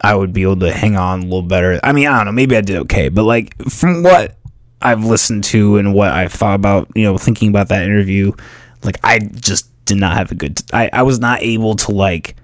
I 0.02 0.14
would 0.14 0.32
be 0.32 0.42
able 0.42 0.58
to 0.60 0.72
hang 0.72 0.96
on 0.96 1.20
a 1.20 1.22
little 1.22 1.42
better. 1.42 1.78
I 1.82 1.92
mean, 1.92 2.08
I 2.08 2.16
don't 2.16 2.26
know, 2.26 2.32
maybe 2.32 2.56
I 2.56 2.60
did 2.60 2.76
okay, 2.82 3.08
but 3.08 3.22
like 3.22 3.56
from 3.68 4.02
what 4.02 4.36
I've 4.80 5.04
listened 5.04 5.44
to 5.44 5.76
and 5.76 5.94
what 5.94 6.10
I've 6.10 6.32
thought 6.32 6.56
about, 6.56 6.88
you 6.94 7.04
know, 7.04 7.16
thinking 7.16 7.48
about 7.48 7.68
that 7.68 7.84
interview, 7.84 8.32
like 8.82 8.98
I 9.04 9.20
just 9.20 9.68
did 9.84 9.98
not 9.98 10.16
have 10.16 10.30
a 10.30 10.34
good 10.34 10.60
I, 10.72 10.90
I 10.92 11.02
was 11.02 11.18
not 11.18 11.42
able 11.42 11.74
to 11.76 11.92
like 11.92 12.36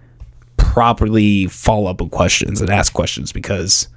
properly 0.56 1.46
follow 1.46 1.90
up 1.90 2.00
with 2.00 2.10
questions 2.10 2.60
and 2.60 2.70
ask 2.70 2.92
questions 2.92 3.32
because 3.32 3.88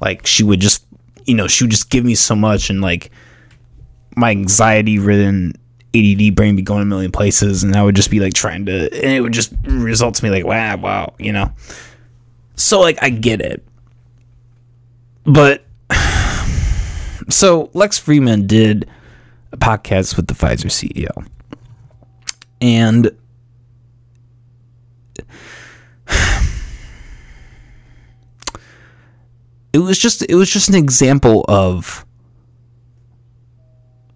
like 0.00 0.26
she 0.26 0.42
would 0.42 0.60
just 0.60 0.86
you 1.24 1.34
know, 1.34 1.48
she 1.48 1.64
would 1.64 1.70
just 1.70 1.88
give 1.90 2.04
me 2.04 2.14
so 2.14 2.36
much 2.36 2.70
and 2.70 2.80
like 2.80 3.10
my 4.14 4.30
anxiety 4.30 4.98
ridden 4.98 5.54
ADD 5.94 6.34
brain 6.34 6.54
be 6.54 6.62
going 6.62 6.82
a 6.82 6.84
million 6.84 7.10
places 7.10 7.64
and 7.64 7.74
I 7.74 7.82
would 7.82 7.96
just 7.96 8.10
be 8.10 8.20
like 8.20 8.34
trying 8.34 8.66
to 8.66 8.92
and 8.92 9.12
it 9.12 9.20
would 9.20 9.32
just 9.32 9.52
result 9.66 10.14
to 10.16 10.24
me 10.24 10.30
like 10.30 10.44
wow 10.44 10.76
wow, 10.76 11.14
you 11.18 11.32
know. 11.32 11.52
So 12.56 12.80
like 12.80 12.98
I 13.02 13.10
get 13.10 13.40
it. 13.40 13.64
But 15.24 15.64
so 17.28 17.70
Lex 17.72 17.98
Fridman 17.98 18.46
did 18.46 18.88
a 19.52 19.56
podcast 19.56 20.16
with 20.16 20.26
the 20.26 20.34
Pfizer 20.34 20.66
CEO. 20.66 21.26
And 22.60 23.06
it 29.72 29.78
was 29.78 29.98
just 29.98 30.22
it 30.28 30.34
was 30.34 30.50
just 30.50 30.68
an 30.68 30.74
example 30.74 31.44
of 31.48 32.04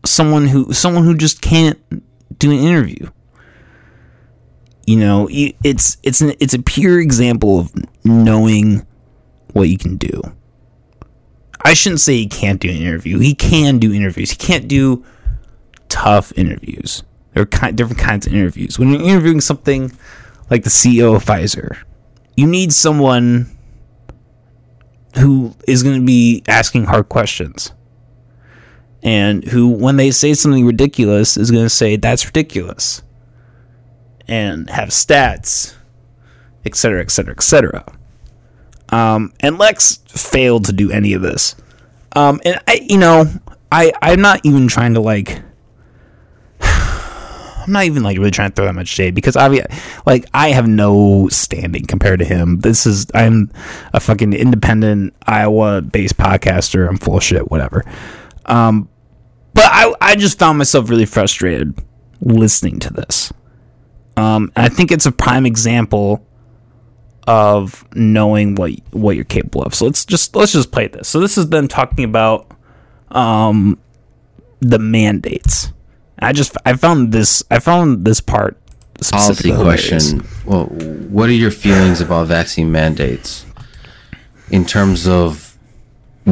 someone 0.04 0.46
who 0.48 0.72
someone 0.72 1.04
who 1.04 1.14
just 1.16 1.40
can't 1.40 1.78
do 2.38 2.50
an 2.50 2.58
interview 2.58 3.08
you 4.88 4.96
know 4.96 5.28
it's 5.30 5.98
it's 6.02 6.20
an 6.20 6.32
it's 6.40 6.54
a 6.54 6.62
pure 6.62 7.00
example 7.00 7.60
of 7.60 7.72
knowing 8.04 8.86
what 9.52 9.68
you 9.68 9.78
can 9.78 9.96
do. 9.96 10.22
I 11.64 11.74
shouldn't 11.74 12.00
say 12.00 12.14
he 12.14 12.26
can't 12.26 12.60
do 12.60 12.70
an 12.70 12.76
interview. 12.76 13.18
He 13.18 13.34
can 13.34 13.78
do 13.78 13.92
interviews. 13.92 14.30
He 14.30 14.36
can't 14.36 14.68
do 14.68 15.04
tough 15.88 16.32
interviews. 16.36 17.02
There 17.34 17.42
are 17.42 17.46
kind, 17.46 17.76
different 17.76 18.00
kinds 18.00 18.26
of 18.26 18.32
interviews. 18.32 18.78
When 18.78 18.90
you're 18.90 19.02
interviewing 19.02 19.40
something 19.40 19.92
like 20.50 20.64
the 20.64 20.70
ceo 20.70 21.16
of 21.16 21.24
pfizer 21.24 21.78
you 22.38 22.46
need 22.46 22.72
someone 22.72 23.50
who 25.16 25.52
is 25.66 25.82
going 25.82 25.98
to 25.98 26.06
be 26.06 26.44
asking 26.46 26.84
hard 26.84 27.08
questions. 27.08 27.72
And 29.02 29.42
who 29.42 29.66
when 29.66 29.96
they 29.96 30.12
say 30.12 30.34
something 30.34 30.64
ridiculous 30.64 31.36
is 31.36 31.50
going 31.50 31.64
to 31.64 31.70
say 31.70 31.96
that's 31.96 32.24
ridiculous 32.24 33.02
and 34.28 34.68
have 34.70 34.90
stats, 34.90 35.74
et 36.64 36.76
cetera, 36.76 37.00
et 37.00 37.10
cetera, 37.10 37.32
et 37.32 37.42
cetera. 37.42 37.84
Um, 38.90 39.32
and 39.40 39.58
Lex 39.58 39.96
failed 40.08 40.66
to 40.66 40.72
do 40.72 40.90
any 40.90 41.12
of 41.14 41.22
this. 41.22 41.56
Um, 42.12 42.40
and 42.44 42.60
I, 42.66 42.80
you 42.88 42.98
know, 42.98 43.26
I, 43.70 43.92
I'm 44.00 44.20
not 44.20 44.40
even 44.44 44.68
trying 44.68 44.94
to 44.94 45.00
like, 45.00 45.42
I'm 46.60 47.72
not 47.72 47.84
even 47.84 48.02
like 48.02 48.16
really 48.16 48.30
trying 48.30 48.50
to 48.50 48.54
throw 48.54 48.64
that 48.64 48.74
much 48.74 48.88
shade 48.88 49.14
because 49.14 49.36
obviously, 49.36 49.76
like, 50.06 50.26
I 50.32 50.50
have 50.50 50.66
no 50.66 51.28
standing 51.28 51.84
compared 51.84 52.20
to 52.20 52.24
him. 52.24 52.60
This 52.60 52.86
is, 52.86 53.06
I'm 53.14 53.50
a 53.92 54.00
fucking 54.00 54.32
independent 54.32 55.14
Iowa 55.26 55.82
based 55.82 56.16
podcaster. 56.16 56.88
I'm 56.88 56.96
full 56.96 57.18
of 57.18 57.22
shit, 57.22 57.50
whatever. 57.50 57.84
Um, 58.46 58.88
but 59.52 59.66
I, 59.66 59.94
I 60.00 60.16
just 60.16 60.38
found 60.38 60.56
myself 60.56 60.88
really 60.88 61.04
frustrated 61.06 61.78
listening 62.20 62.78
to 62.80 62.92
this. 62.92 63.32
Um, 64.18 64.52
and 64.56 64.66
I 64.66 64.68
think 64.68 64.90
it's 64.90 65.06
a 65.06 65.12
prime 65.12 65.46
example 65.46 66.26
of 67.26 67.84
knowing 67.94 68.54
what 68.54 68.72
what 68.90 69.16
you're 69.16 69.24
capable 69.24 69.62
of. 69.62 69.74
So 69.74 69.86
let's 69.86 70.04
just 70.04 70.34
let's 70.34 70.52
just 70.52 70.72
play 70.72 70.88
this. 70.88 71.08
So 71.08 71.20
this 71.20 71.38
is 71.38 71.50
them 71.50 71.68
talking 71.68 72.04
about 72.04 72.50
um, 73.10 73.78
the 74.60 74.78
mandates. 74.78 75.72
I 76.18 76.32
just 76.32 76.56
I 76.64 76.74
found 76.74 77.12
this 77.12 77.42
I 77.50 77.58
found 77.58 78.04
this 78.04 78.20
part 78.20 78.58
Policy 79.10 79.52
question. 79.52 80.26
Well, 80.44 80.64
what 80.64 81.28
are 81.28 81.32
your 81.32 81.52
feelings 81.52 82.00
about 82.00 82.26
vaccine 82.26 82.72
mandates? 82.72 83.46
In 84.50 84.64
terms 84.64 85.06
of, 85.06 85.56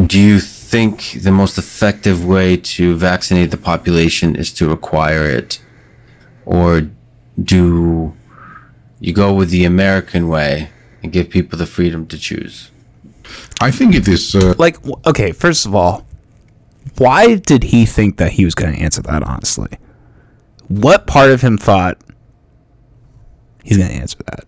do 0.07 0.19
you 0.19 0.41
think 0.41 1.23
the 1.23 1.31
most 1.31 1.59
effective 1.59 2.25
way 2.25 2.57
to 2.57 2.97
vaccinate 2.97 3.53
the 3.53 3.57
population 3.57 4.35
is 4.35 4.53
to 4.55 4.69
require 4.69 5.27
it? 5.29 5.61
Or 6.45 6.91
do 7.43 8.15
you 9.01 9.13
go 9.13 9.35
with 9.35 9.51
the 9.51 9.65
American 9.65 10.29
way 10.29 10.71
and 11.03 11.13
give 11.13 11.31
people 11.31 11.59
the 11.59 11.67
freedom 11.67 12.07
to 12.09 12.19
choose? 12.19 12.71
I 13.61 13.71
think 13.71 13.95
it 13.95 14.07
is. 14.09 14.35
Uh, 14.35 14.55
Like 14.59 14.79
okay, 15.07 15.33
first 15.33 15.67
of 15.67 15.75
all, 15.75 16.07
why 16.99 17.35
did 17.37 17.65
he 17.65 17.85
think 17.87 18.17
that 18.19 18.33
he 18.33 18.45
was 18.45 18.55
going 18.55 18.75
to 18.75 18.81
answer 18.81 19.03
that 19.03 19.23
honestly? 19.23 19.69
What 20.69 21.07
part 21.07 21.31
of 21.31 21.43
him 21.43 21.59
thought 21.59 21.99
he's 23.65 23.77
going 23.79 23.91
to 23.91 23.97
answer 23.97 24.19
that? 24.27 24.45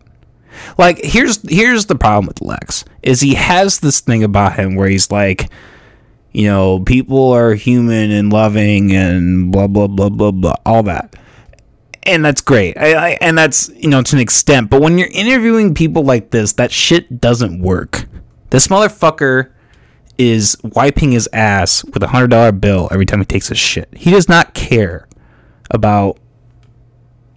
Like 0.76 0.98
here's 1.02 1.46
here's 1.48 1.86
the 1.86 1.94
problem 1.94 2.26
with 2.26 2.40
Lex 2.42 2.84
is 3.02 3.20
he 3.20 3.34
has 3.34 3.80
this 3.80 4.00
thing 4.00 4.24
about 4.24 4.58
him 4.58 4.74
where 4.74 4.88
he's 4.88 5.10
like 5.10 5.50
You 6.32 6.46
know, 6.46 6.80
people 6.80 7.32
are 7.32 7.54
human 7.54 8.10
and 8.10 8.32
loving 8.32 8.92
and 8.92 9.50
blah 9.52 9.66
blah 9.66 9.86
blah 9.86 10.08
blah 10.08 10.30
blah, 10.30 10.54
all 10.66 10.82
that. 10.84 11.14
And 12.08 12.24
that's 12.24 12.40
great. 12.40 12.78
I, 12.78 12.94
I, 12.94 13.18
and 13.20 13.36
that's, 13.36 13.68
you 13.68 13.88
know, 13.88 14.00
to 14.00 14.16
an 14.16 14.20
extent. 14.20 14.70
But 14.70 14.80
when 14.80 14.96
you're 14.96 15.10
interviewing 15.12 15.74
people 15.74 16.04
like 16.04 16.30
this, 16.30 16.54
that 16.54 16.72
shit 16.72 17.20
doesn't 17.20 17.60
work. 17.60 18.06
This 18.48 18.68
motherfucker 18.68 19.52
is 20.16 20.56
wiping 20.62 21.12
his 21.12 21.28
ass 21.34 21.84
with 21.84 22.02
a 22.02 22.08
hundred 22.08 22.30
dollar 22.30 22.50
bill 22.50 22.88
every 22.90 23.04
time 23.04 23.18
he 23.18 23.26
takes 23.26 23.50
a 23.50 23.54
shit. 23.54 23.88
He 23.94 24.10
does 24.10 24.26
not 24.26 24.54
care 24.54 25.06
about 25.70 26.18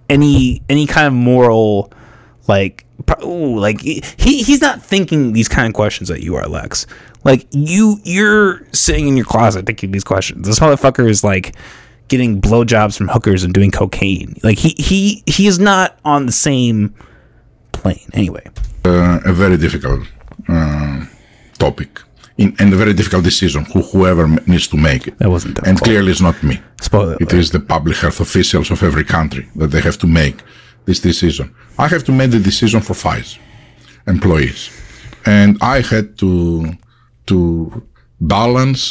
any 0.10 0.64
any 0.70 0.88
kind 0.88 1.06
of 1.06 1.14
moral 1.14 1.92
like 2.48 2.86
ooh, 3.24 3.60
like 3.60 3.82
he 3.82 4.02
he's 4.18 4.62
not 4.62 4.82
thinking 4.82 5.34
these 5.34 5.48
kind 5.48 5.68
of 5.68 5.74
questions 5.74 6.10
that 6.10 6.22
you 6.22 6.36
are 6.36 6.48
Lex. 6.48 6.88
Like 7.24 7.46
you 7.52 8.00
you're 8.04 8.66
sitting 8.72 9.08
in 9.08 9.18
your 9.18 9.26
closet 9.26 9.66
thinking 9.66 9.92
these 9.92 10.04
questions. 10.04 10.48
This 10.48 10.60
motherfucker 10.60 11.08
is 11.10 11.24
like 11.24 11.56
getting 12.12 12.42
blowjobs 12.42 12.98
from 12.98 13.08
hookers 13.16 13.42
and 13.46 13.54
doing 13.54 13.72
cocaine. 13.72 14.32
Like 14.48 14.60
he 14.66 14.72
he 14.90 15.24
he 15.36 15.44
is 15.52 15.58
not 15.72 15.88
on 16.14 16.26
the 16.30 16.38
same 16.48 16.78
plane. 17.72 18.10
Anyway, 18.22 18.46
uh, 18.86 19.20
a 19.32 19.34
very 19.44 19.58
difficult 19.66 20.02
uh, 20.56 21.06
topic 21.58 21.92
in, 22.38 22.50
and 22.60 22.68
a 22.74 22.80
very 22.84 22.94
difficult 23.00 23.24
decision 23.24 23.62
who, 23.72 23.80
whoever 23.92 24.28
needs 24.54 24.68
to 24.74 24.78
make 24.90 25.08
it. 25.08 25.14
that 25.20 25.32
wasn't 25.36 25.54
And 25.68 25.80
clearly, 25.88 26.12
it's 26.12 26.26
not 26.30 26.38
me. 26.44 26.56
Spoiler 26.82 27.18
It 27.26 27.34
is 27.42 27.48
the 27.58 27.64
public 27.76 27.98
health 28.04 28.20
officials 28.28 28.68
of 28.72 28.84
every 28.90 29.06
country 29.18 29.46
that 29.60 29.70
they 29.74 29.82
have 29.82 29.98
to 30.04 30.08
make 30.08 30.38
this 30.88 31.00
decision. 31.00 31.46
I 31.78 31.88
have 31.88 32.04
to 32.10 32.12
make 32.12 32.32
the 32.32 32.44
decision 32.52 32.82
for 32.82 32.94
Pfizer 33.02 33.40
employees, 34.16 34.62
and 35.26 35.58
I 35.62 35.78
had 35.92 36.06
to 36.24 36.34
to 37.30 37.38
balance 38.20 38.84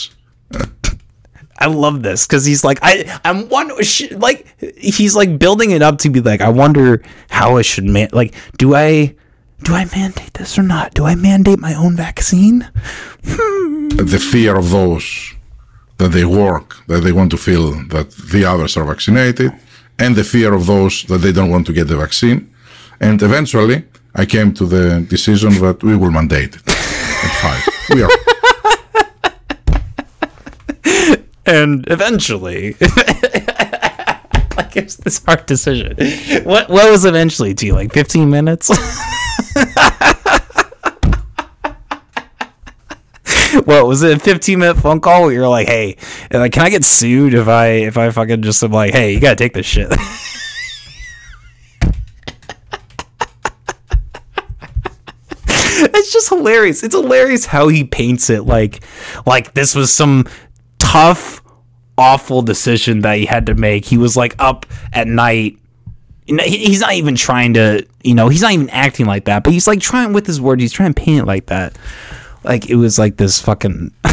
I 1.61 1.67
love 1.67 2.03
this 2.03 2.27
because 2.27 2.45
he's 2.45 2.65
like, 2.65 2.79
I, 2.83 3.21
I'm 3.25 3.49
one, 3.49 3.71
like, 4.13 4.47
he's 4.79 5.15
like 5.15 5.39
building 5.39 5.73
it 5.73 5.83
up 5.83 5.99
to 5.99 6.11
be 6.11 6.21
like, 6.21 6.41
I 6.41 6.49
wonder 6.49 7.03
how 7.29 7.59
I 7.59 7.63
should 7.63 7.85
man, 7.85 8.09
like, 8.13 8.35
do 8.57 8.75
I, 8.75 9.15
do 9.63 9.75
I 9.75 9.85
mandate 9.95 10.33
this 10.35 10.59
or 10.59 10.63
not? 10.63 10.95
Do 10.95 11.05
I 11.05 11.15
mandate 11.15 11.59
my 11.59 11.75
own 11.75 11.97
vaccine? 11.97 12.69
Hmm. 13.27 13.89
the 13.89 14.19
fear 14.19 14.57
of 14.57 14.71
those 14.71 15.35
that 15.99 16.13
they 16.13 16.25
work, 16.25 16.77
that 16.87 17.01
they 17.01 17.13
want 17.13 17.31
to 17.33 17.37
feel 17.37 17.73
that 17.89 18.11
the 18.33 18.45
others 18.45 18.77
are 18.79 18.85
vaccinated, 18.85 19.53
and 19.99 20.17
the 20.17 20.25
fear 20.25 20.55
of 20.55 20.67
those 20.67 21.03
that 21.05 21.19
they 21.19 21.33
don't 21.33 21.51
want 21.51 21.67
to 21.67 21.75
get 21.75 21.89
the 21.89 21.97
vaccine. 21.97 22.51
And 23.01 23.21
eventually, 23.23 23.85
I 24.15 24.25
came 24.25 24.53
to 24.55 24.65
the 24.65 25.07
decision 25.09 25.53
that 25.61 25.83
we 25.83 25.97
will 25.97 26.11
mandate 26.11 26.57
it 26.57 26.63
at 26.67 27.33
Pfizer. 27.41 27.95
We 27.95 28.03
are. 28.03 28.40
And 31.51 31.85
eventually, 31.89 32.77
like, 34.57 34.77
it's 34.77 34.95
this 34.95 35.21
hard 35.25 35.47
decision. 35.47 35.97
What, 36.45 36.69
what 36.69 36.89
was 36.89 37.05
eventually 37.05 37.55
to 37.55 37.67
you? 37.67 37.73
Like 37.75 37.93
15 37.93 38.31
minutes? 38.31 38.69
what 43.65 43.85
was 43.85 44.05
it 44.05 44.17
a 44.17 44.21
15 44.21 44.61
minute 44.61 44.77
phone 44.77 45.01
call 45.01 45.23
where 45.23 45.33
you're 45.33 45.49
like 45.49 45.67
hey 45.67 45.97
like 46.31 46.53
can 46.53 46.63
i 46.63 46.71
get 46.71 46.85
sued 46.85 47.35
if 47.35 47.49
i 47.49 47.67
if 47.67 47.99
i 47.99 48.09
fucking 48.11 48.43
just 48.43 48.63
am 48.63 48.71
like 48.71 48.93
hey 48.93 49.13
you 49.13 49.19
gotta 49.19 49.35
take 49.35 49.55
this 49.55 49.67
shit 49.67 49.89
it's 55.83 56.13
just 56.13 56.29
hilarious 56.29 56.85
it's 56.85 56.95
hilarious 56.95 57.47
how 57.47 57.67
he 57.67 57.83
paints 57.83 58.31
it 58.31 58.45
like 58.45 58.85
like 59.27 59.53
this 59.55 59.75
was 59.75 59.93
some 59.93 60.25
tough 60.91 61.40
awful 62.01 62.41
decision 62.41 63.03
that 63.03 63.19
he 63.19 63.27
had 63.27 63.45
to 63.47 63.55
make. 63.55 63.85
He 63.85 63.99
was 63.99 64.17
like 64.17 64.35
up 64.39 64.65
at 64.95 65.07
night. 65.07 65.59
He's 66.27 66.81
not 66.81 66.95
even 66.95 67.15
trying 67.15 67.53
to 67.55 67.87
you 68.03 68.15
know 68.15 68.29
he's 68.29 68.41
not 68.41 68.53
even 68.53 68.71
acting 68.71 69.05
like 69.05 69.27
that 69.27 69.45
but 69.45 69.53
he's 69.53 69.67
like 69.67 69.81
trying 69.81 70.15
with 70.15 70.27
his 70.27 70.41
words. 70.41 70.63
He's 70.63 70.73
trying 70.73 70.95
to 70.95 71.01
paint 71.01 71.21
it 71.23 71.27
like 71.27 71.47
that. 71.47 71.77
Like 72.43 72.71
it 72.71 72.77
was 72.77 72.99
like 72.99 73.17
this 73.19 73.39
fucking 73.41 73.93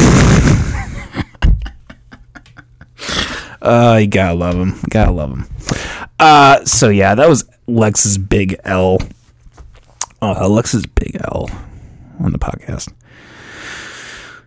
uh 3.62 3.98
you 4.00 4.06
gotta 4.06 4.34
love 4.34 4.56
him. 4.56 4.78
Gotta 4.90 5.12
love 5.12 5.30
him. 5.30 5.46
Uh 6.18 6.62
so 6.66 6.90
yeah 6.90 7.14
that 7.14 7.28
was 7.28 7.48
lex's 7.66 8.18
big 8.18 8.60
l. 8.64 8.98
Uh 10.20 10.46
lex's 10.46 10.84
big 10.84 11.16
l 11.32 11.48
on 12.20 12.32
the 12.32 12.38
podcast. 12.38 12.92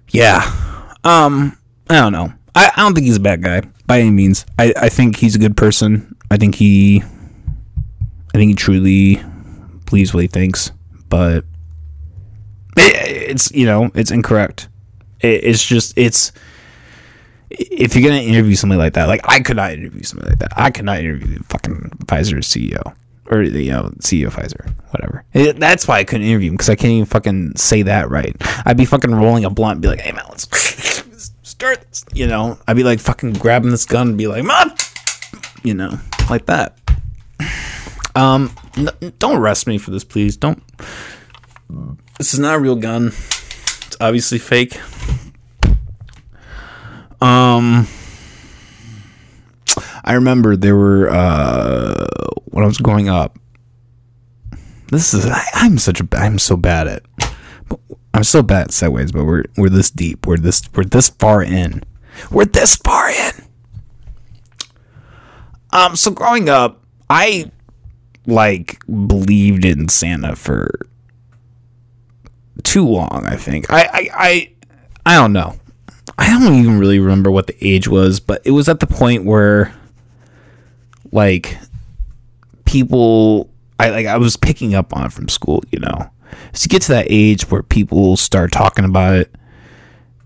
Yeah. 0.10 0.42
Um 1.04 1.58
i 1.90 1.96
don't 1.96 2.14
know 2.14 2.32
i, 2.56 2.72
I 2.76 2.82
don't 2.82 2.94
think 2.94 3.06
he's 3.08 3.18
a 3.18 3.22
bad 3.22 3.42
guy 3.44 3.62
by 3.88 4.00
any 4.00 4.12
means. 4.12 4.46
I 4.60 4.74
i 4.78 4.90
think 4.90 5.18
he's 5.18 5.36
a 5.36 5.40
good 5.40 5.56
person. 5.58 6.16
I 6.30 6.38
think 6.38 6.56
he 6.56 7.02
i 8.34 8.38
think 8.38 8.50
he 8.50 8.56
truly 8.56 9.22
believes 9.86 10.14
what 10.14 10.22
he 10.22 10.28
thinks 10.28 10.72
but 11.10 11.44
it, 12.78 13.30
it's 13.32 13.52
you 13.52 13.66
know 13.66 13.92
it's 13.96 14.12
incorrect. 14.12 14.70
It, 15.20 15.44
it's 15.44 15.66
just 15.66 15.98
it's 15.98 16.32
if 17.50 17.96
you're 17.96 18.08
gonna 18.10 18.22
interview 18.22 18.56
somebody 18.56 18.80
like 18.80 18.94
that 18.94 19.10
like 19.10 19.20
i 19.26 19.42
could 19.42 19.58
not 19.58 19.74
interview 19.74 20.04
somebody 20.04 20.30
like 20.32 20.40
that. 20.40 20.54
I 20.56 20.72
could 20.72 20.86
not 20.86 21.00
interview 21.00 21.38
the 21.38 21.44
fucking 21.46 21.92
pfizer 22.06 22.38
ceo 22.38 22.96
or 23.26 23.48
the 23.48 23.62
you 23.64 23.72
know 23.72 23.92
ceo 24.00 24.28
pfizer 24.30 24.70
whatever. 24.92 25.26
It- 25.34 25.60
that's 25.60 25.86
why 25.88 25.98
i 26.00 26.04
couldn't 26.06 26.26
interview 26.28 26.50
him 26.50 26.54
because 26.56 26.70
i 26.70 26.76
can't 26.76 26.92
even 26.94 27.06
fucking 27.06 27.58
say 27.58 27.82
that 27.84 28.10
right. 28.10 28.36
I'd 28.66 28.78
be 28.78 28.86
fucking 28.86 29.14
rolling 29.14 29.44
a 29.44 29.50
blunt 29.50 29.74
and 29.78 29.82
be 29.82 29.90
like 29.90 30.00
hey 30.00 30.14
man 30.14 30.24
let's 30.30 31.04
this 31.62 32.04
you 32.14 32.28
know 32.28 32.58
i'd 32.68 32.76
be 32.76 32.84
like 32.84 33.00
fucking 33.00 33.34
grabbing 33.34 33.72
this 33.72 33.86
gun 33.86 34.10
and 34.10 34.18
be 34.18 34.28
like 34.28 34.44
man 34.44 34.72
you 35.64 35.74
know 35.74 35.98
like 36.30 36.46
that 36.48 36.78
um 38.16 38.52
n- 38.76 39.14
don't 39.20 39.38
arrest 39.38 39.68
me 39.68 39.78
for 39.78 39.92
this 39.92 40.04
please 40.04 40.36
don't 40.38 40.62
this 42.18 42.34
is 42.36 42.40
not 42.40 42.56
a 42.56 42.60
real 42.60 42.76
gun. 42.76 43.08
It's 43.08 43.98
obviously 44.00 44.38
fake. 44.38 44.80
Um, 47.20 47.88
I 50.04 50.14
remember 50.14 50.56
there 50.56 50.76
were 50.76 51.10
uh, 51.10 52.06
when 52.46 52.64
I 52.64 52.68
was 52.68 52.78
growing 52.78 53.10
up. 53.10 53.40
This 54.92 55.14
is 55.16 55.26
I, 55.26 55.42
I'm 55.56 55.78
such 55.78 56.00
a 56.02 56.08
I'm 56.14 56.38
so 56.38 56.58
bad 56.58 56.88
at. 56.88 57.04
I'm 58.14 58.24
so 58.24 58.44
bad 58.44 58.64
at 58.64 58.70
segues, 58.70 59.14
but 59.14 59.26
we're 59.26 59.46
we're 59.58 59.70
this 59.70 59.90
deep. 59.90 60.28
We're 60.28 60.38
this 60.38 60.62
we're 60.76 60.84
this 60.84 61.10
far 61.10 61.42
in. 61.42 61.84
We're 62.30 62.46
this 62.46 62.76
far 62.76 63.10
in. 63.10 63.32
Um. 65.72 65.96
So 65.96 66.12
growing 66.12 66.50
up, 66.50 66.84
I 67.10 67.52
like 68.28 68.84
believed 68.86 69.66
in 69.66 69.88
Santa 69.90 70.36
for 70.36 70.70
too 72.64 72.88
long. 72.88 73.24
I 73.26 73.36
think 73.36 73.72
I, 73.72 73.84
I 73.84 74.10
I 74.14 74.52
I 75.06 75.16
don't 75.16 75.34
know. 75.34 75.56
I 76.18 76.30
don't 76.30 76.54
even 76.56 76.80
really 76.80 77.00
remember 77.00 77.32
what 77.32 77.48
the 77.48 77.56
age 77.66 77.88
was, 77.88 78.20
but 78.20 78.42
it 78.46 78.52
was 78.52 78.70
at 78.70 78.80
the 78.80 78.88
point 78.88 79.26
where 79.26 79.74
like 81.12 81.58
people 82.66 83.50
I 83.80 83.90
like 83.90 84.06
I 84.06 84.18
was 84.18 84.38
picking 84.38 84.76
up 84.76 84.96
on 84.96 85.06
it 85.06 85.14
from 85.14 85.30
school, 85.30 85.64
you 85.72 85.80
know. 85.80 86.10
So 86.54 86.64
you 86.64 86.70
get 86.70 86.82
to 86.84 86.92
that 86.94 87.08
age 87.10 87.50
where 87.50 87.64
people 87.64 88.18
start 88.18 88.52
talking 88.52 88.86
about 88.86 89.16
it 89.16 89.36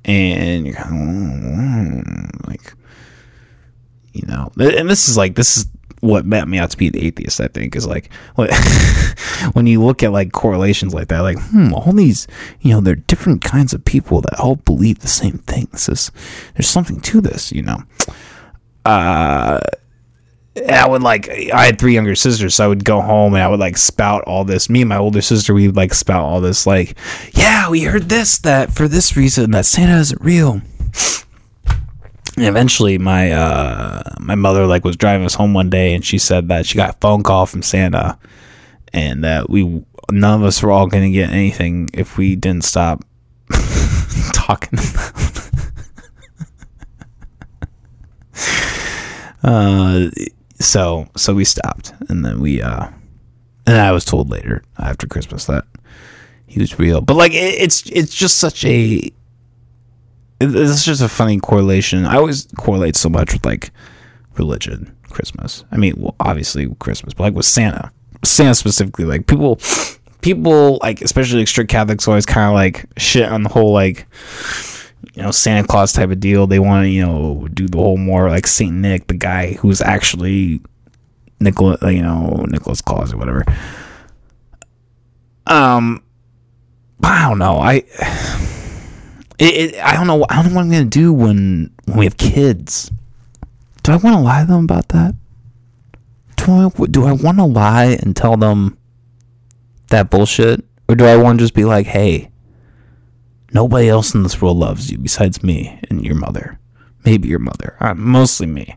and 0.04 0.66
you're 0.66 0.76
kind 0.76 0.92
of 0.94 2.06
"Mm," 2.06 2.48
like 2.48 2.74
you 4.14 4.24
know 4.28 4.52
and 4.60 4.90
this 4.90 5.10
is 5.10 5.18
like 5.18 5.36
this 5.36 5.58
is 5.58 5.66
what 6.02 6.26
meant 6.26 6.48
me 6.48 6.60
out 6.60 6.70
to 6.70 6.78
be 6.78 6.88
an 6.88 6.96
atheist 6.98 7.42
i 7.42 7.48
think 7.48 7.76
is 7.76 7.88
like 7.88 8.14
when 9.54 9.66
you 9.66 9.84
look 9.84 10.04
at 10.04 10.12
like 10.12 10.32
correlations 10.32 10.94
like 10.94 11.08
that 11.08 11.22
like 11.22 11.40
hmm 11.40 11.74
all 11.74 11.92
these 11.94 12.28
you 12.62 12.72
know 12.72 12.80
there 12.80 12.94
are 12.94 12.96
different 12.96 13.44
kinds 13.44 13.74
of 13.74 13.84
people 13.84 14.22
that 14.22 14.40
all 14.40 14.58
believe 14.58 15.00
the 15.00 15.08
same 15.08 15.40
thing. 15.40 15.68
This 15.72 15.90
is 15.90 16.12
there's 16.54 16.68
something 16.68 17.02
to 17.02 17.22
this 17.22 17.52
you 17.52 17.64
know? 17.64 17.84
Uh 18.86 19.60
I 20.70 20.88
would 20.88 21.04
like 21.04 21.30
I 21.30 21.66
had 21.66 21.80
three 21.80 21.94
younger 21.94 22.16
sisters, 22.16 22.56
so 22.56 22.64
I 22.64 22.68
would 22.68 22.86
go 22.86 23.02
home 23.02 23.34
and 23.34 23.44
I 23.44 23.48
would 23.50 23.60
like 23.60 23.78
spout 23.78 24.24
all 24.24 24.46
this. 24.46 24.70
Me 24.70 24.82
and 24.82 24.90
my 24.90 24.98
older 24.98 25.22
sister, 25.22 25.54
we 25.54 25.68
would 25.68 25.76
like 25.76 25.94
spout 25.94 26.24
all 26.24 26.40
this 26.40 26.66
like, 26.66 26.98
yeah, 27.34 27.70
we 27.70 27.84
heard 27.84 28.08
this 28.08 28.38
that 28.40 28.72
for 28.72 28.88
this 28.88 29.18
reason 29.18 29.52
that 29.52 29.66
Santa 29.66 29.98
isn't 29.98 30.22
real. 30.22 30.62
And 32.38 32.46
eventually 32.46 32.98
my 32.98 33.32
uh 33.32 34.02
my 34.20 34.36
mother 34.36 34.66
like 34.66 34.84
was 34.84 34.96
driving 34.98 35.26
us 35.26 35.36
home 35.36 35.54
one 35.54 35.70
day 35.70 35.94
and 35.94 36.06
she 36.06 36.18
said 36.18 36.48
that 36.50 36.66
she 36.66 36.76
got 36.76 36.90
a 36.92 36.98
phone 37.00 37.24
call 37.24 37.46
from 37.46 37.62
Santa 37.62 38.18
and 38.94 39.24
that 39.24 39.50
we 39.50 39.86
none 40.12 40.42
of 40.42 40.46
us 40.46 40.62
were 40.62 40.72
all 40.72 40.88
gonna 40.88 41.12
get 41.12 41.30
anything 41.32 41.90
if 41.94 42.18
we 42.18 42.36
didn't 42.36 42.66
stop 42.66 43.04
talking 44.34 44.80
uh 49.44 50.10
so 50.66 51.08
so 51.16 51.34
we 51.34 51.46
stopped 51.46 51.94
and 52.10 52.26
then 52.26 52.40
we 52.42 52.62
uh 52.62 52.88
and 53.68 53.78
I 53.78 53.92
was 53.92 54.06
told 54.06 54.30
later 54.30 54.64
after 54.78 55.08
Christmas 55.08 55.46
that 55.46 55.64
he 56.48 56.60
was 56.60 56.78
real. 56.80 57.02
But 57.02 57.16
like 57.16 57.34
it, 57.34 57.62
it's 57.62 57.84
it's 57.90 58.14
just 58.14 58.38
such 58.38 58.64
a 58.66 58.96
it- 58.96 59.14
it's 60.40 60.84
just 60.86 61.02
a 61.02 61.08
funny 61.10 61.40
correlation. 61.40 62.06
I 62.06 62.16
always 62.18 62.48
correlate 62.58 62.96
so 62.96 63.10
much 63.10 63.34
with 63.34 63.46
like 63.46 63.72
religion, 64.38 64.96
Christmas. 65.10 65.64
I 65.72 65.78
mean, 65.78 65.94
well, 65.98 66.16
obviously 66.20 66.74
Christmas, 66.80 67.14
but 67.14 67.24
like 67.24 67.34
with 67.34 67.46
Santa, 67.46 67.92
Santa 68.24 68.54
specifically, 68.54 69.06
like 69.06 69.28
people, 69.28 69.60
people 70.22 70.78
like 70.82 71.02
especially 71.02 71.40
like 71.40 71.48
strict 71.48 71.72
Catholics 71.72 72.08
always 72.08 72.26
kind 72.26 72.48
of 72.50 72.54
like 72.54 72.86
shit 72.98 73.28
on 73.30 73.44
the 73.44 73.50
whole 73.50 73.72
like 73.74 74.06
you 75.16 75.24
know 75.24 75.32
Santa 75.32 75.66
Claus 75.66 75.94
type 75.94 76.12
of 76.12 76.20
deal. 76.20 76.46
They 76.46 76.60
want 76.60 76.84
to 76.86 76.90
you 76.90 77.02
know 77.02 77.48
do 77.54 77.68
the 77.68 77.78
whole 77.78 77.98
more 77.98 78.30
like 78.30 78.46
Saint 78.46 78.74
Nick, 78.74 79.08
the 79.08 79.16
guy 79.16 79.54
who's 79.54 79.82
actually 79.82 80.62
Nicholas, 81.40 81.82
you 81.84 82.02
know 82.02 82.46
Nicholas 82.50 82.82
Claus 82.82 83.14
or 83.14 83.18
whatever. 83.18 83.46
Um, 85.48 86.04
I 87.02 87.30
don't 87.30 87.40
know. 87.40 87.58
I 87.58 87.76
it, 89.40 89.74
it, 89.74 89.80
I 89.80 89.94
don't 89.94 90.08
know. 90.08 90.26
I 90.30 90.36
don't 90.36 90.52
know 90.52 90.56
what 90.56 90.66
I'm 90.66 90.72
gonna 90.72 90.86
do 90.86 91.14
when 91.14 91.72
when 91.86 91.98
we 91.98 92.06
have 92.06 92.18
kids. 92.18 92.92
Do 93.84 93.94
I 93.94 93.98
want 93.98 94.16
to 94.18 94.22
lie 94.22 94.42
to 94.42 94.48
them 94.48 94.64
about 94.66 94.90
that? 94.90 95.16
Do 96.36 96.52
I 96.52 96.86
do 96.88 97.06
I 97.06 97.14
want 97.14 97.38
to 97.38 97.46
lie 97.46 97.98
and 98.02 98.16
tell 98.16 98.36
them 98.36 98.78
that 99.90 100.10
bullshit, 100.10 100.66
or 100.90 100.96
do 100.96 101.06
I 101.06 101.16
want 101.16 101.40
to 101.40 101.44
just 101.44 101.54
be 101.54 101.64
like, 101.64 101.86
hey, 101.86 102.32
nobody 103.54 103.90
else 103.90 104.14
in 104.14 104.24
this 104.24 104.42
world 104.42 104.58
loves 104.58 104.92
you 104.92 104.98
besides 104.98 105.44
me 105.44 105.80
and 105.90 106.06
your 106.06 106.16
mother, 106.16 106.60
maybe 107.06 107.28
your 107.28 107.40
mother, 107.40 107.78
uh, 107.80 107.94
mostly 107.94 108.48
me. 108.48 108.76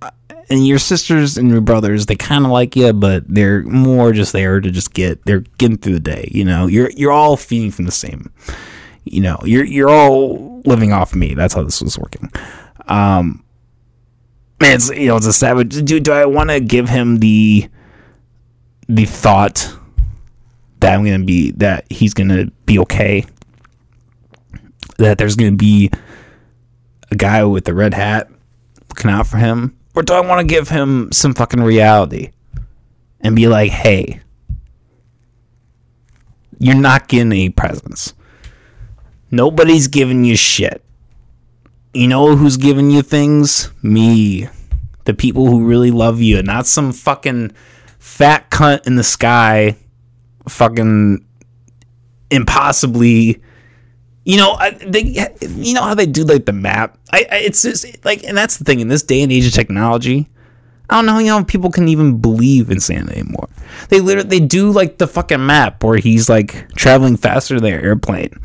Uh, 0.00 0.10
And 0.50 0.66
your 0.66 0.78
sisters 0.78 1.38
and 1.38 1.48
your 1.50 1.60
brothers, 1.60 2.06
they 2.06 2.16
kind 2.16 2.44
of 2.44 2.50
like 2.50 2.76
you, 2.76 2.92
but 2.92 3.24
they're 3.28 3.62
more 3.62 4.12
just 4.12 4.32
there 4.32 4.60
to 4.60 4.70
just 4.70 4.92
get. 4.92 5.24
They're 5.24 5.44
getting 5.58 5.78
through 5.78 5.94
the 5.94 6.00
day. 6.00 6.28
You 6.32 6.44
know, 6.44 6.66
you're 6.66 6.90
you're 6.90 7.12
all 7.12 7.36
feeding 7.36 7.70
from 7.70 7.86
the 7.86 7.92
same 7.92 8.30
you 9.04 9.20
know, 9.20 9.38
you're 9.44 9.64
you're 9.64 9.90
all 9.90 10.60
living 10.64 10.92
off 10.92 11.14
me. 11.14 11.34
That's 11.34 11.54
how 11.54 11.62
this 11.64 11.82
was 11.82 11.98
working. 11.98 12.30
Um, 12.86 13.42
man, 14.60 14.76
it's 14.76 14.90
you 14.90 15.08
know, 15.08 15.16
it's 15.16 15.26
a 15.26 15.32
savage. 15.32 15.84
Do 15.84 15.98
do 16.00 16.12
I 16.12 16.24
want 16.26 16.50
to 16.50 16.60
give 16.60 16.88
him 16.88 17.18
the 17.18 17.68
the 18.88 19.04
thought 19.04 19.74
that 20.80 20.94
I'm 20.94 21.04
gonna 21.04 21.24
be 21.24 21.50
that 21.52 21.90
he's 21.90 22.14
gonna 22.14 22.46
be 22.66 22.78
okay? 22.80 23.24
That 25.02 25.18
there's 25.18 25.34
gonna 25.34 25.56
be 25.56 25.90
a 27.10 27.16
guy 27.16 27.42
with 27.42 27.64
the 27.64 27.74
red 27.74 27.92
hat 27.92 28.30
looking 28.88 29.10
out 29.10 29.26
for 29.26 29.36
him, 29.36 29.76
or 29.96 30.02
do 30.04 30.14
I 30.14 30.20
want 30.20 30.40
to 30.40 30.46
give 30.46 30.68
him 30.68 31.10
some 31.10 31.34
fucking 31.34 31.60
reality 31.60 32.30
and 33.20 33.34
be 33.34 33.48
like, 33.48 33.72
hey, 33.72 34.20
you're 36.60 36.76
not 36.76 37.08
getting 37.08 37.32
any 37.32 37.48
presents. 37.50 38.14
Nobody's 39.32 39.88
giving 39.88 40.24
you 40.24 40.36
shit. 40.36 40.84
You 41.92 42.06
know 42.06 42.36
who's 42.36 42.56
giving 42.56 42.90
you 42.92 43.02
things? 43.02 43.72
Me. 43.82 44.48
The 45.04 45.14
people 45.14 45.48
who 45.48 45.66
really 45.66 45.90
love 45.90 46.20
you, 46.20 46.38
and 46.38 46.46
not 46.46 46.66
some 46.68 46.92
fucking 46.92 47.50
fat 47.98 48.52
cunt 48.52 48.86
in 48.86 48.94
the 48.94 49.02
sky, 49.02 49.76
fucking 50.48 51.26
impossibly. 52.30 53.42
You 54.24 54.36
know, 54.36 54.56
they. 54.86 55.28
You 55.40 55.74
know 55.74 55.82
how 55.82 55.94
they 55.94 56.06
do 56.06 56.24
like 56.24 56.46
the 56.46 56.52
map. 56.52 56.96
I. 57.12 57.26
I 57.30 57.36
it's 57.38 57.62
just 57.62 58.04
like, 58.04 58.22
and 58.24 58.36
that's 58.36 58.56
the 58.58 58.64
thing 58.64 58.80
in 58.80 58.88
this 58.88 59.02
day 59.02 59.22
and 59.22 59.32
age 59.32 59.46
of 59.46 59.52
technology. 59.52 60.28
I 60.90 60.96
don't 60.96 61.06
know, 61.06 61.18
you 61.18 61.28
know, 61.28 61.42
people 61.42 61.70
can 61.70 61.88
even 61.88 62.18
believe 62.18 62.70
in 62.70 62.78
Santa 62.78 63.12
anymore. 63.12 63.48
They 63.88 64.00
literally 64.00 64.28
they 64.28 64.40
do 64.40 64.70
like 64.70 64.98
the 64.98 65.06
fucking 65.06 65.44
map 65.46 65.82
where 65.82 65.96
he's 65.96 66.28
like 66.28 66.68
traveling 66.74 67.16
faster 67.16 67.58
than 67.58 67.72
an 67.72 67.82
airplane, 67.82 68.38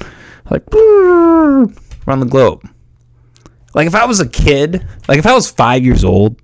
like 0.49 0.63
around 0.73 2.21
the 2.21 2.27
globe. 2.29 2.65
Like 3.73 3.85
if 3.87 3.95
I 3.95 4.05
was 4.05 4.21
a 4.21 4.29
kid, 4.29 4.85
like 5.09 5.19
if 5.19 5.25
I 5.25 5.33
was 5.33 5.51
five 5.51 5.83
years 5.83 6.05
old 6.05 6.39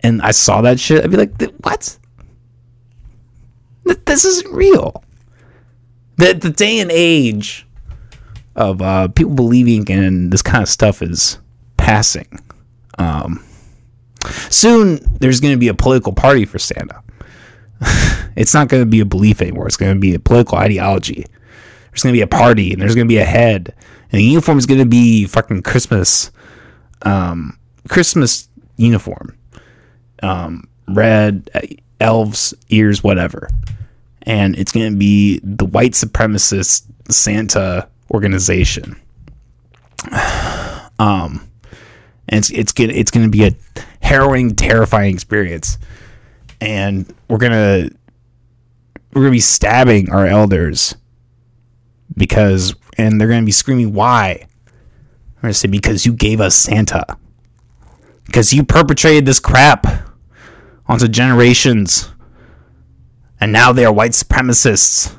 and 0.00 0.20
I 0.20 0.32
saw 0.32 0.60
that 0.60 0.78
shit, 0.78 1.02
I'd 1.02 1.10
be 1.10 1.16
like, 1.16 1.40
what? 1.62 1.96
Th- 3.86 3.98
This 4.04 4.26
isn't 4.26 4.52
real. 4.54 5.02
The 6.18 6.34
the 6.34 6.50
day 6.50 6.80
and 6.80 6.90
age 6.92 7.66
of 8.56 8.80
uh, 8.80 9.08
people 9.08 9.34
believing 9.34 9.86
in 9.88 10.30
this 10.30 10.42
kind 10.42 10.62
of 10.62 10.68
stuff 10.68 11.02
is 11.02 11.38
passing. 11.76 12.40
Um, 12.98 13.44
soon 14.50 15.00
there's 15.18 15.40
going 15.40 15.54
to 15.54 15.58
be 15.58 15.68
a 15.68 15.74
political 15.74 16.12
party 16.12 16.44
for 16.44 16.58
Santa. 16.58 17.02
it's 18.36 18.54
not 18.54 18.68
going 18.68 18.82
to 18.82 18.88
be 18.88 19.00
a 19.00 19.04
belief 19.04 19.42
anymore. 19.42 19.66
It's 19.66 19.76
going 19.76 19.94
to 19.94 20.00
be 20.00 20.14
a 20.14 20.18
political 20.18 20.58
ideology. 20.58 21.26
There's 21.90 22.02
going 22.02 22.12
to 22.12 22.18
be 22.18 22.22
a 22.22 22.26
party 22.26 22.72
and 22.72 22.80
there's 22.80 22.94
going 22.94 23.06
to 23.06 23.12
be 23.12 23.18
a 23.18 23.24
head, 23.24 23.72
and 24.10 24.18
the 24.18 24.24
uniform 24.24 24.58
is 24.58 24.66
going 24.66 24.80
to 24.80 24.86
be 24.86 25.26
fucking 25.26 25.62
Christmas, 25.62 26.32
um, 27.02 27.58
Christmas 27.88 28.48
uniform, 28.76 29.36
um, 30.22 30.68
red, 30.88 31.50
uh, 31.54 31.60
elves 32.00 32.52
ears, 32.68 33.04
whatever, 33.04 33.48
and 34.22 34.56
it's 34.56 34.72
going 34.72 34.92
to 34.92 34.98
be 34.98 35.40
the 35.44 35.66
white 35.66 35.92
supremacist 35.92 36.84
Santa 37.10 37.88
organization. 38.14 39.00
Um, 40.96 41.50
and 42.28 42.38
it's 42.38 42.50
it's 42.50 42.72
gonna 42.72 42.92
it's 42.92 43.10
gonna 43.10 43.28
be 43.28 43.44
a 43.44 43.50
harrowing, 44.00 44.54
terrifying 44.54 45.12
experience, 45.12 45.76
and 46.60 47.12
we're 47.28 47.38
gonna 47.38 47.90
we're 49.12 49.22
gonna 49.22 49.32
be 49.32 49.40
stabbing 49.40 50.10
our 50.10 50.24
elders 50.24 50.94
because, 52.16 52.76
and 52.96 53.20
they're 53.20 53.26
gonna 53.26 53.44
be 53.44 53.50
screaming, 53.50 53.92
"Why?" 53.92 54.46
I'm 55.36 55.42
gonna 55.42 55.54
say, 55.54 55.66
"Because 55.66 56.06
you 56.06 56.12
gave 56.12 56.40
us 56.40 56.54
Santa, 56.54 57.04
because 58.26 58.52
you 58.52 58.62
perpetrated 58.62 59.26
this 59.26 59.40
crap 59.40 59.86
onto 60.86 61.08
generations, 61.08 62.08
and 63.40 63.52
now 63.52 63.72
they 63.72 63.84
are 63.84 63.92
white 63.92 64.12
supremacists." 64.12 65.12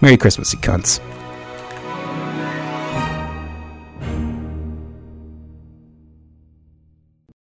Merry 0.00 0.16
Christmas, 0.16 0.52
you 0.52 0.60
cunts. 0.60 1.00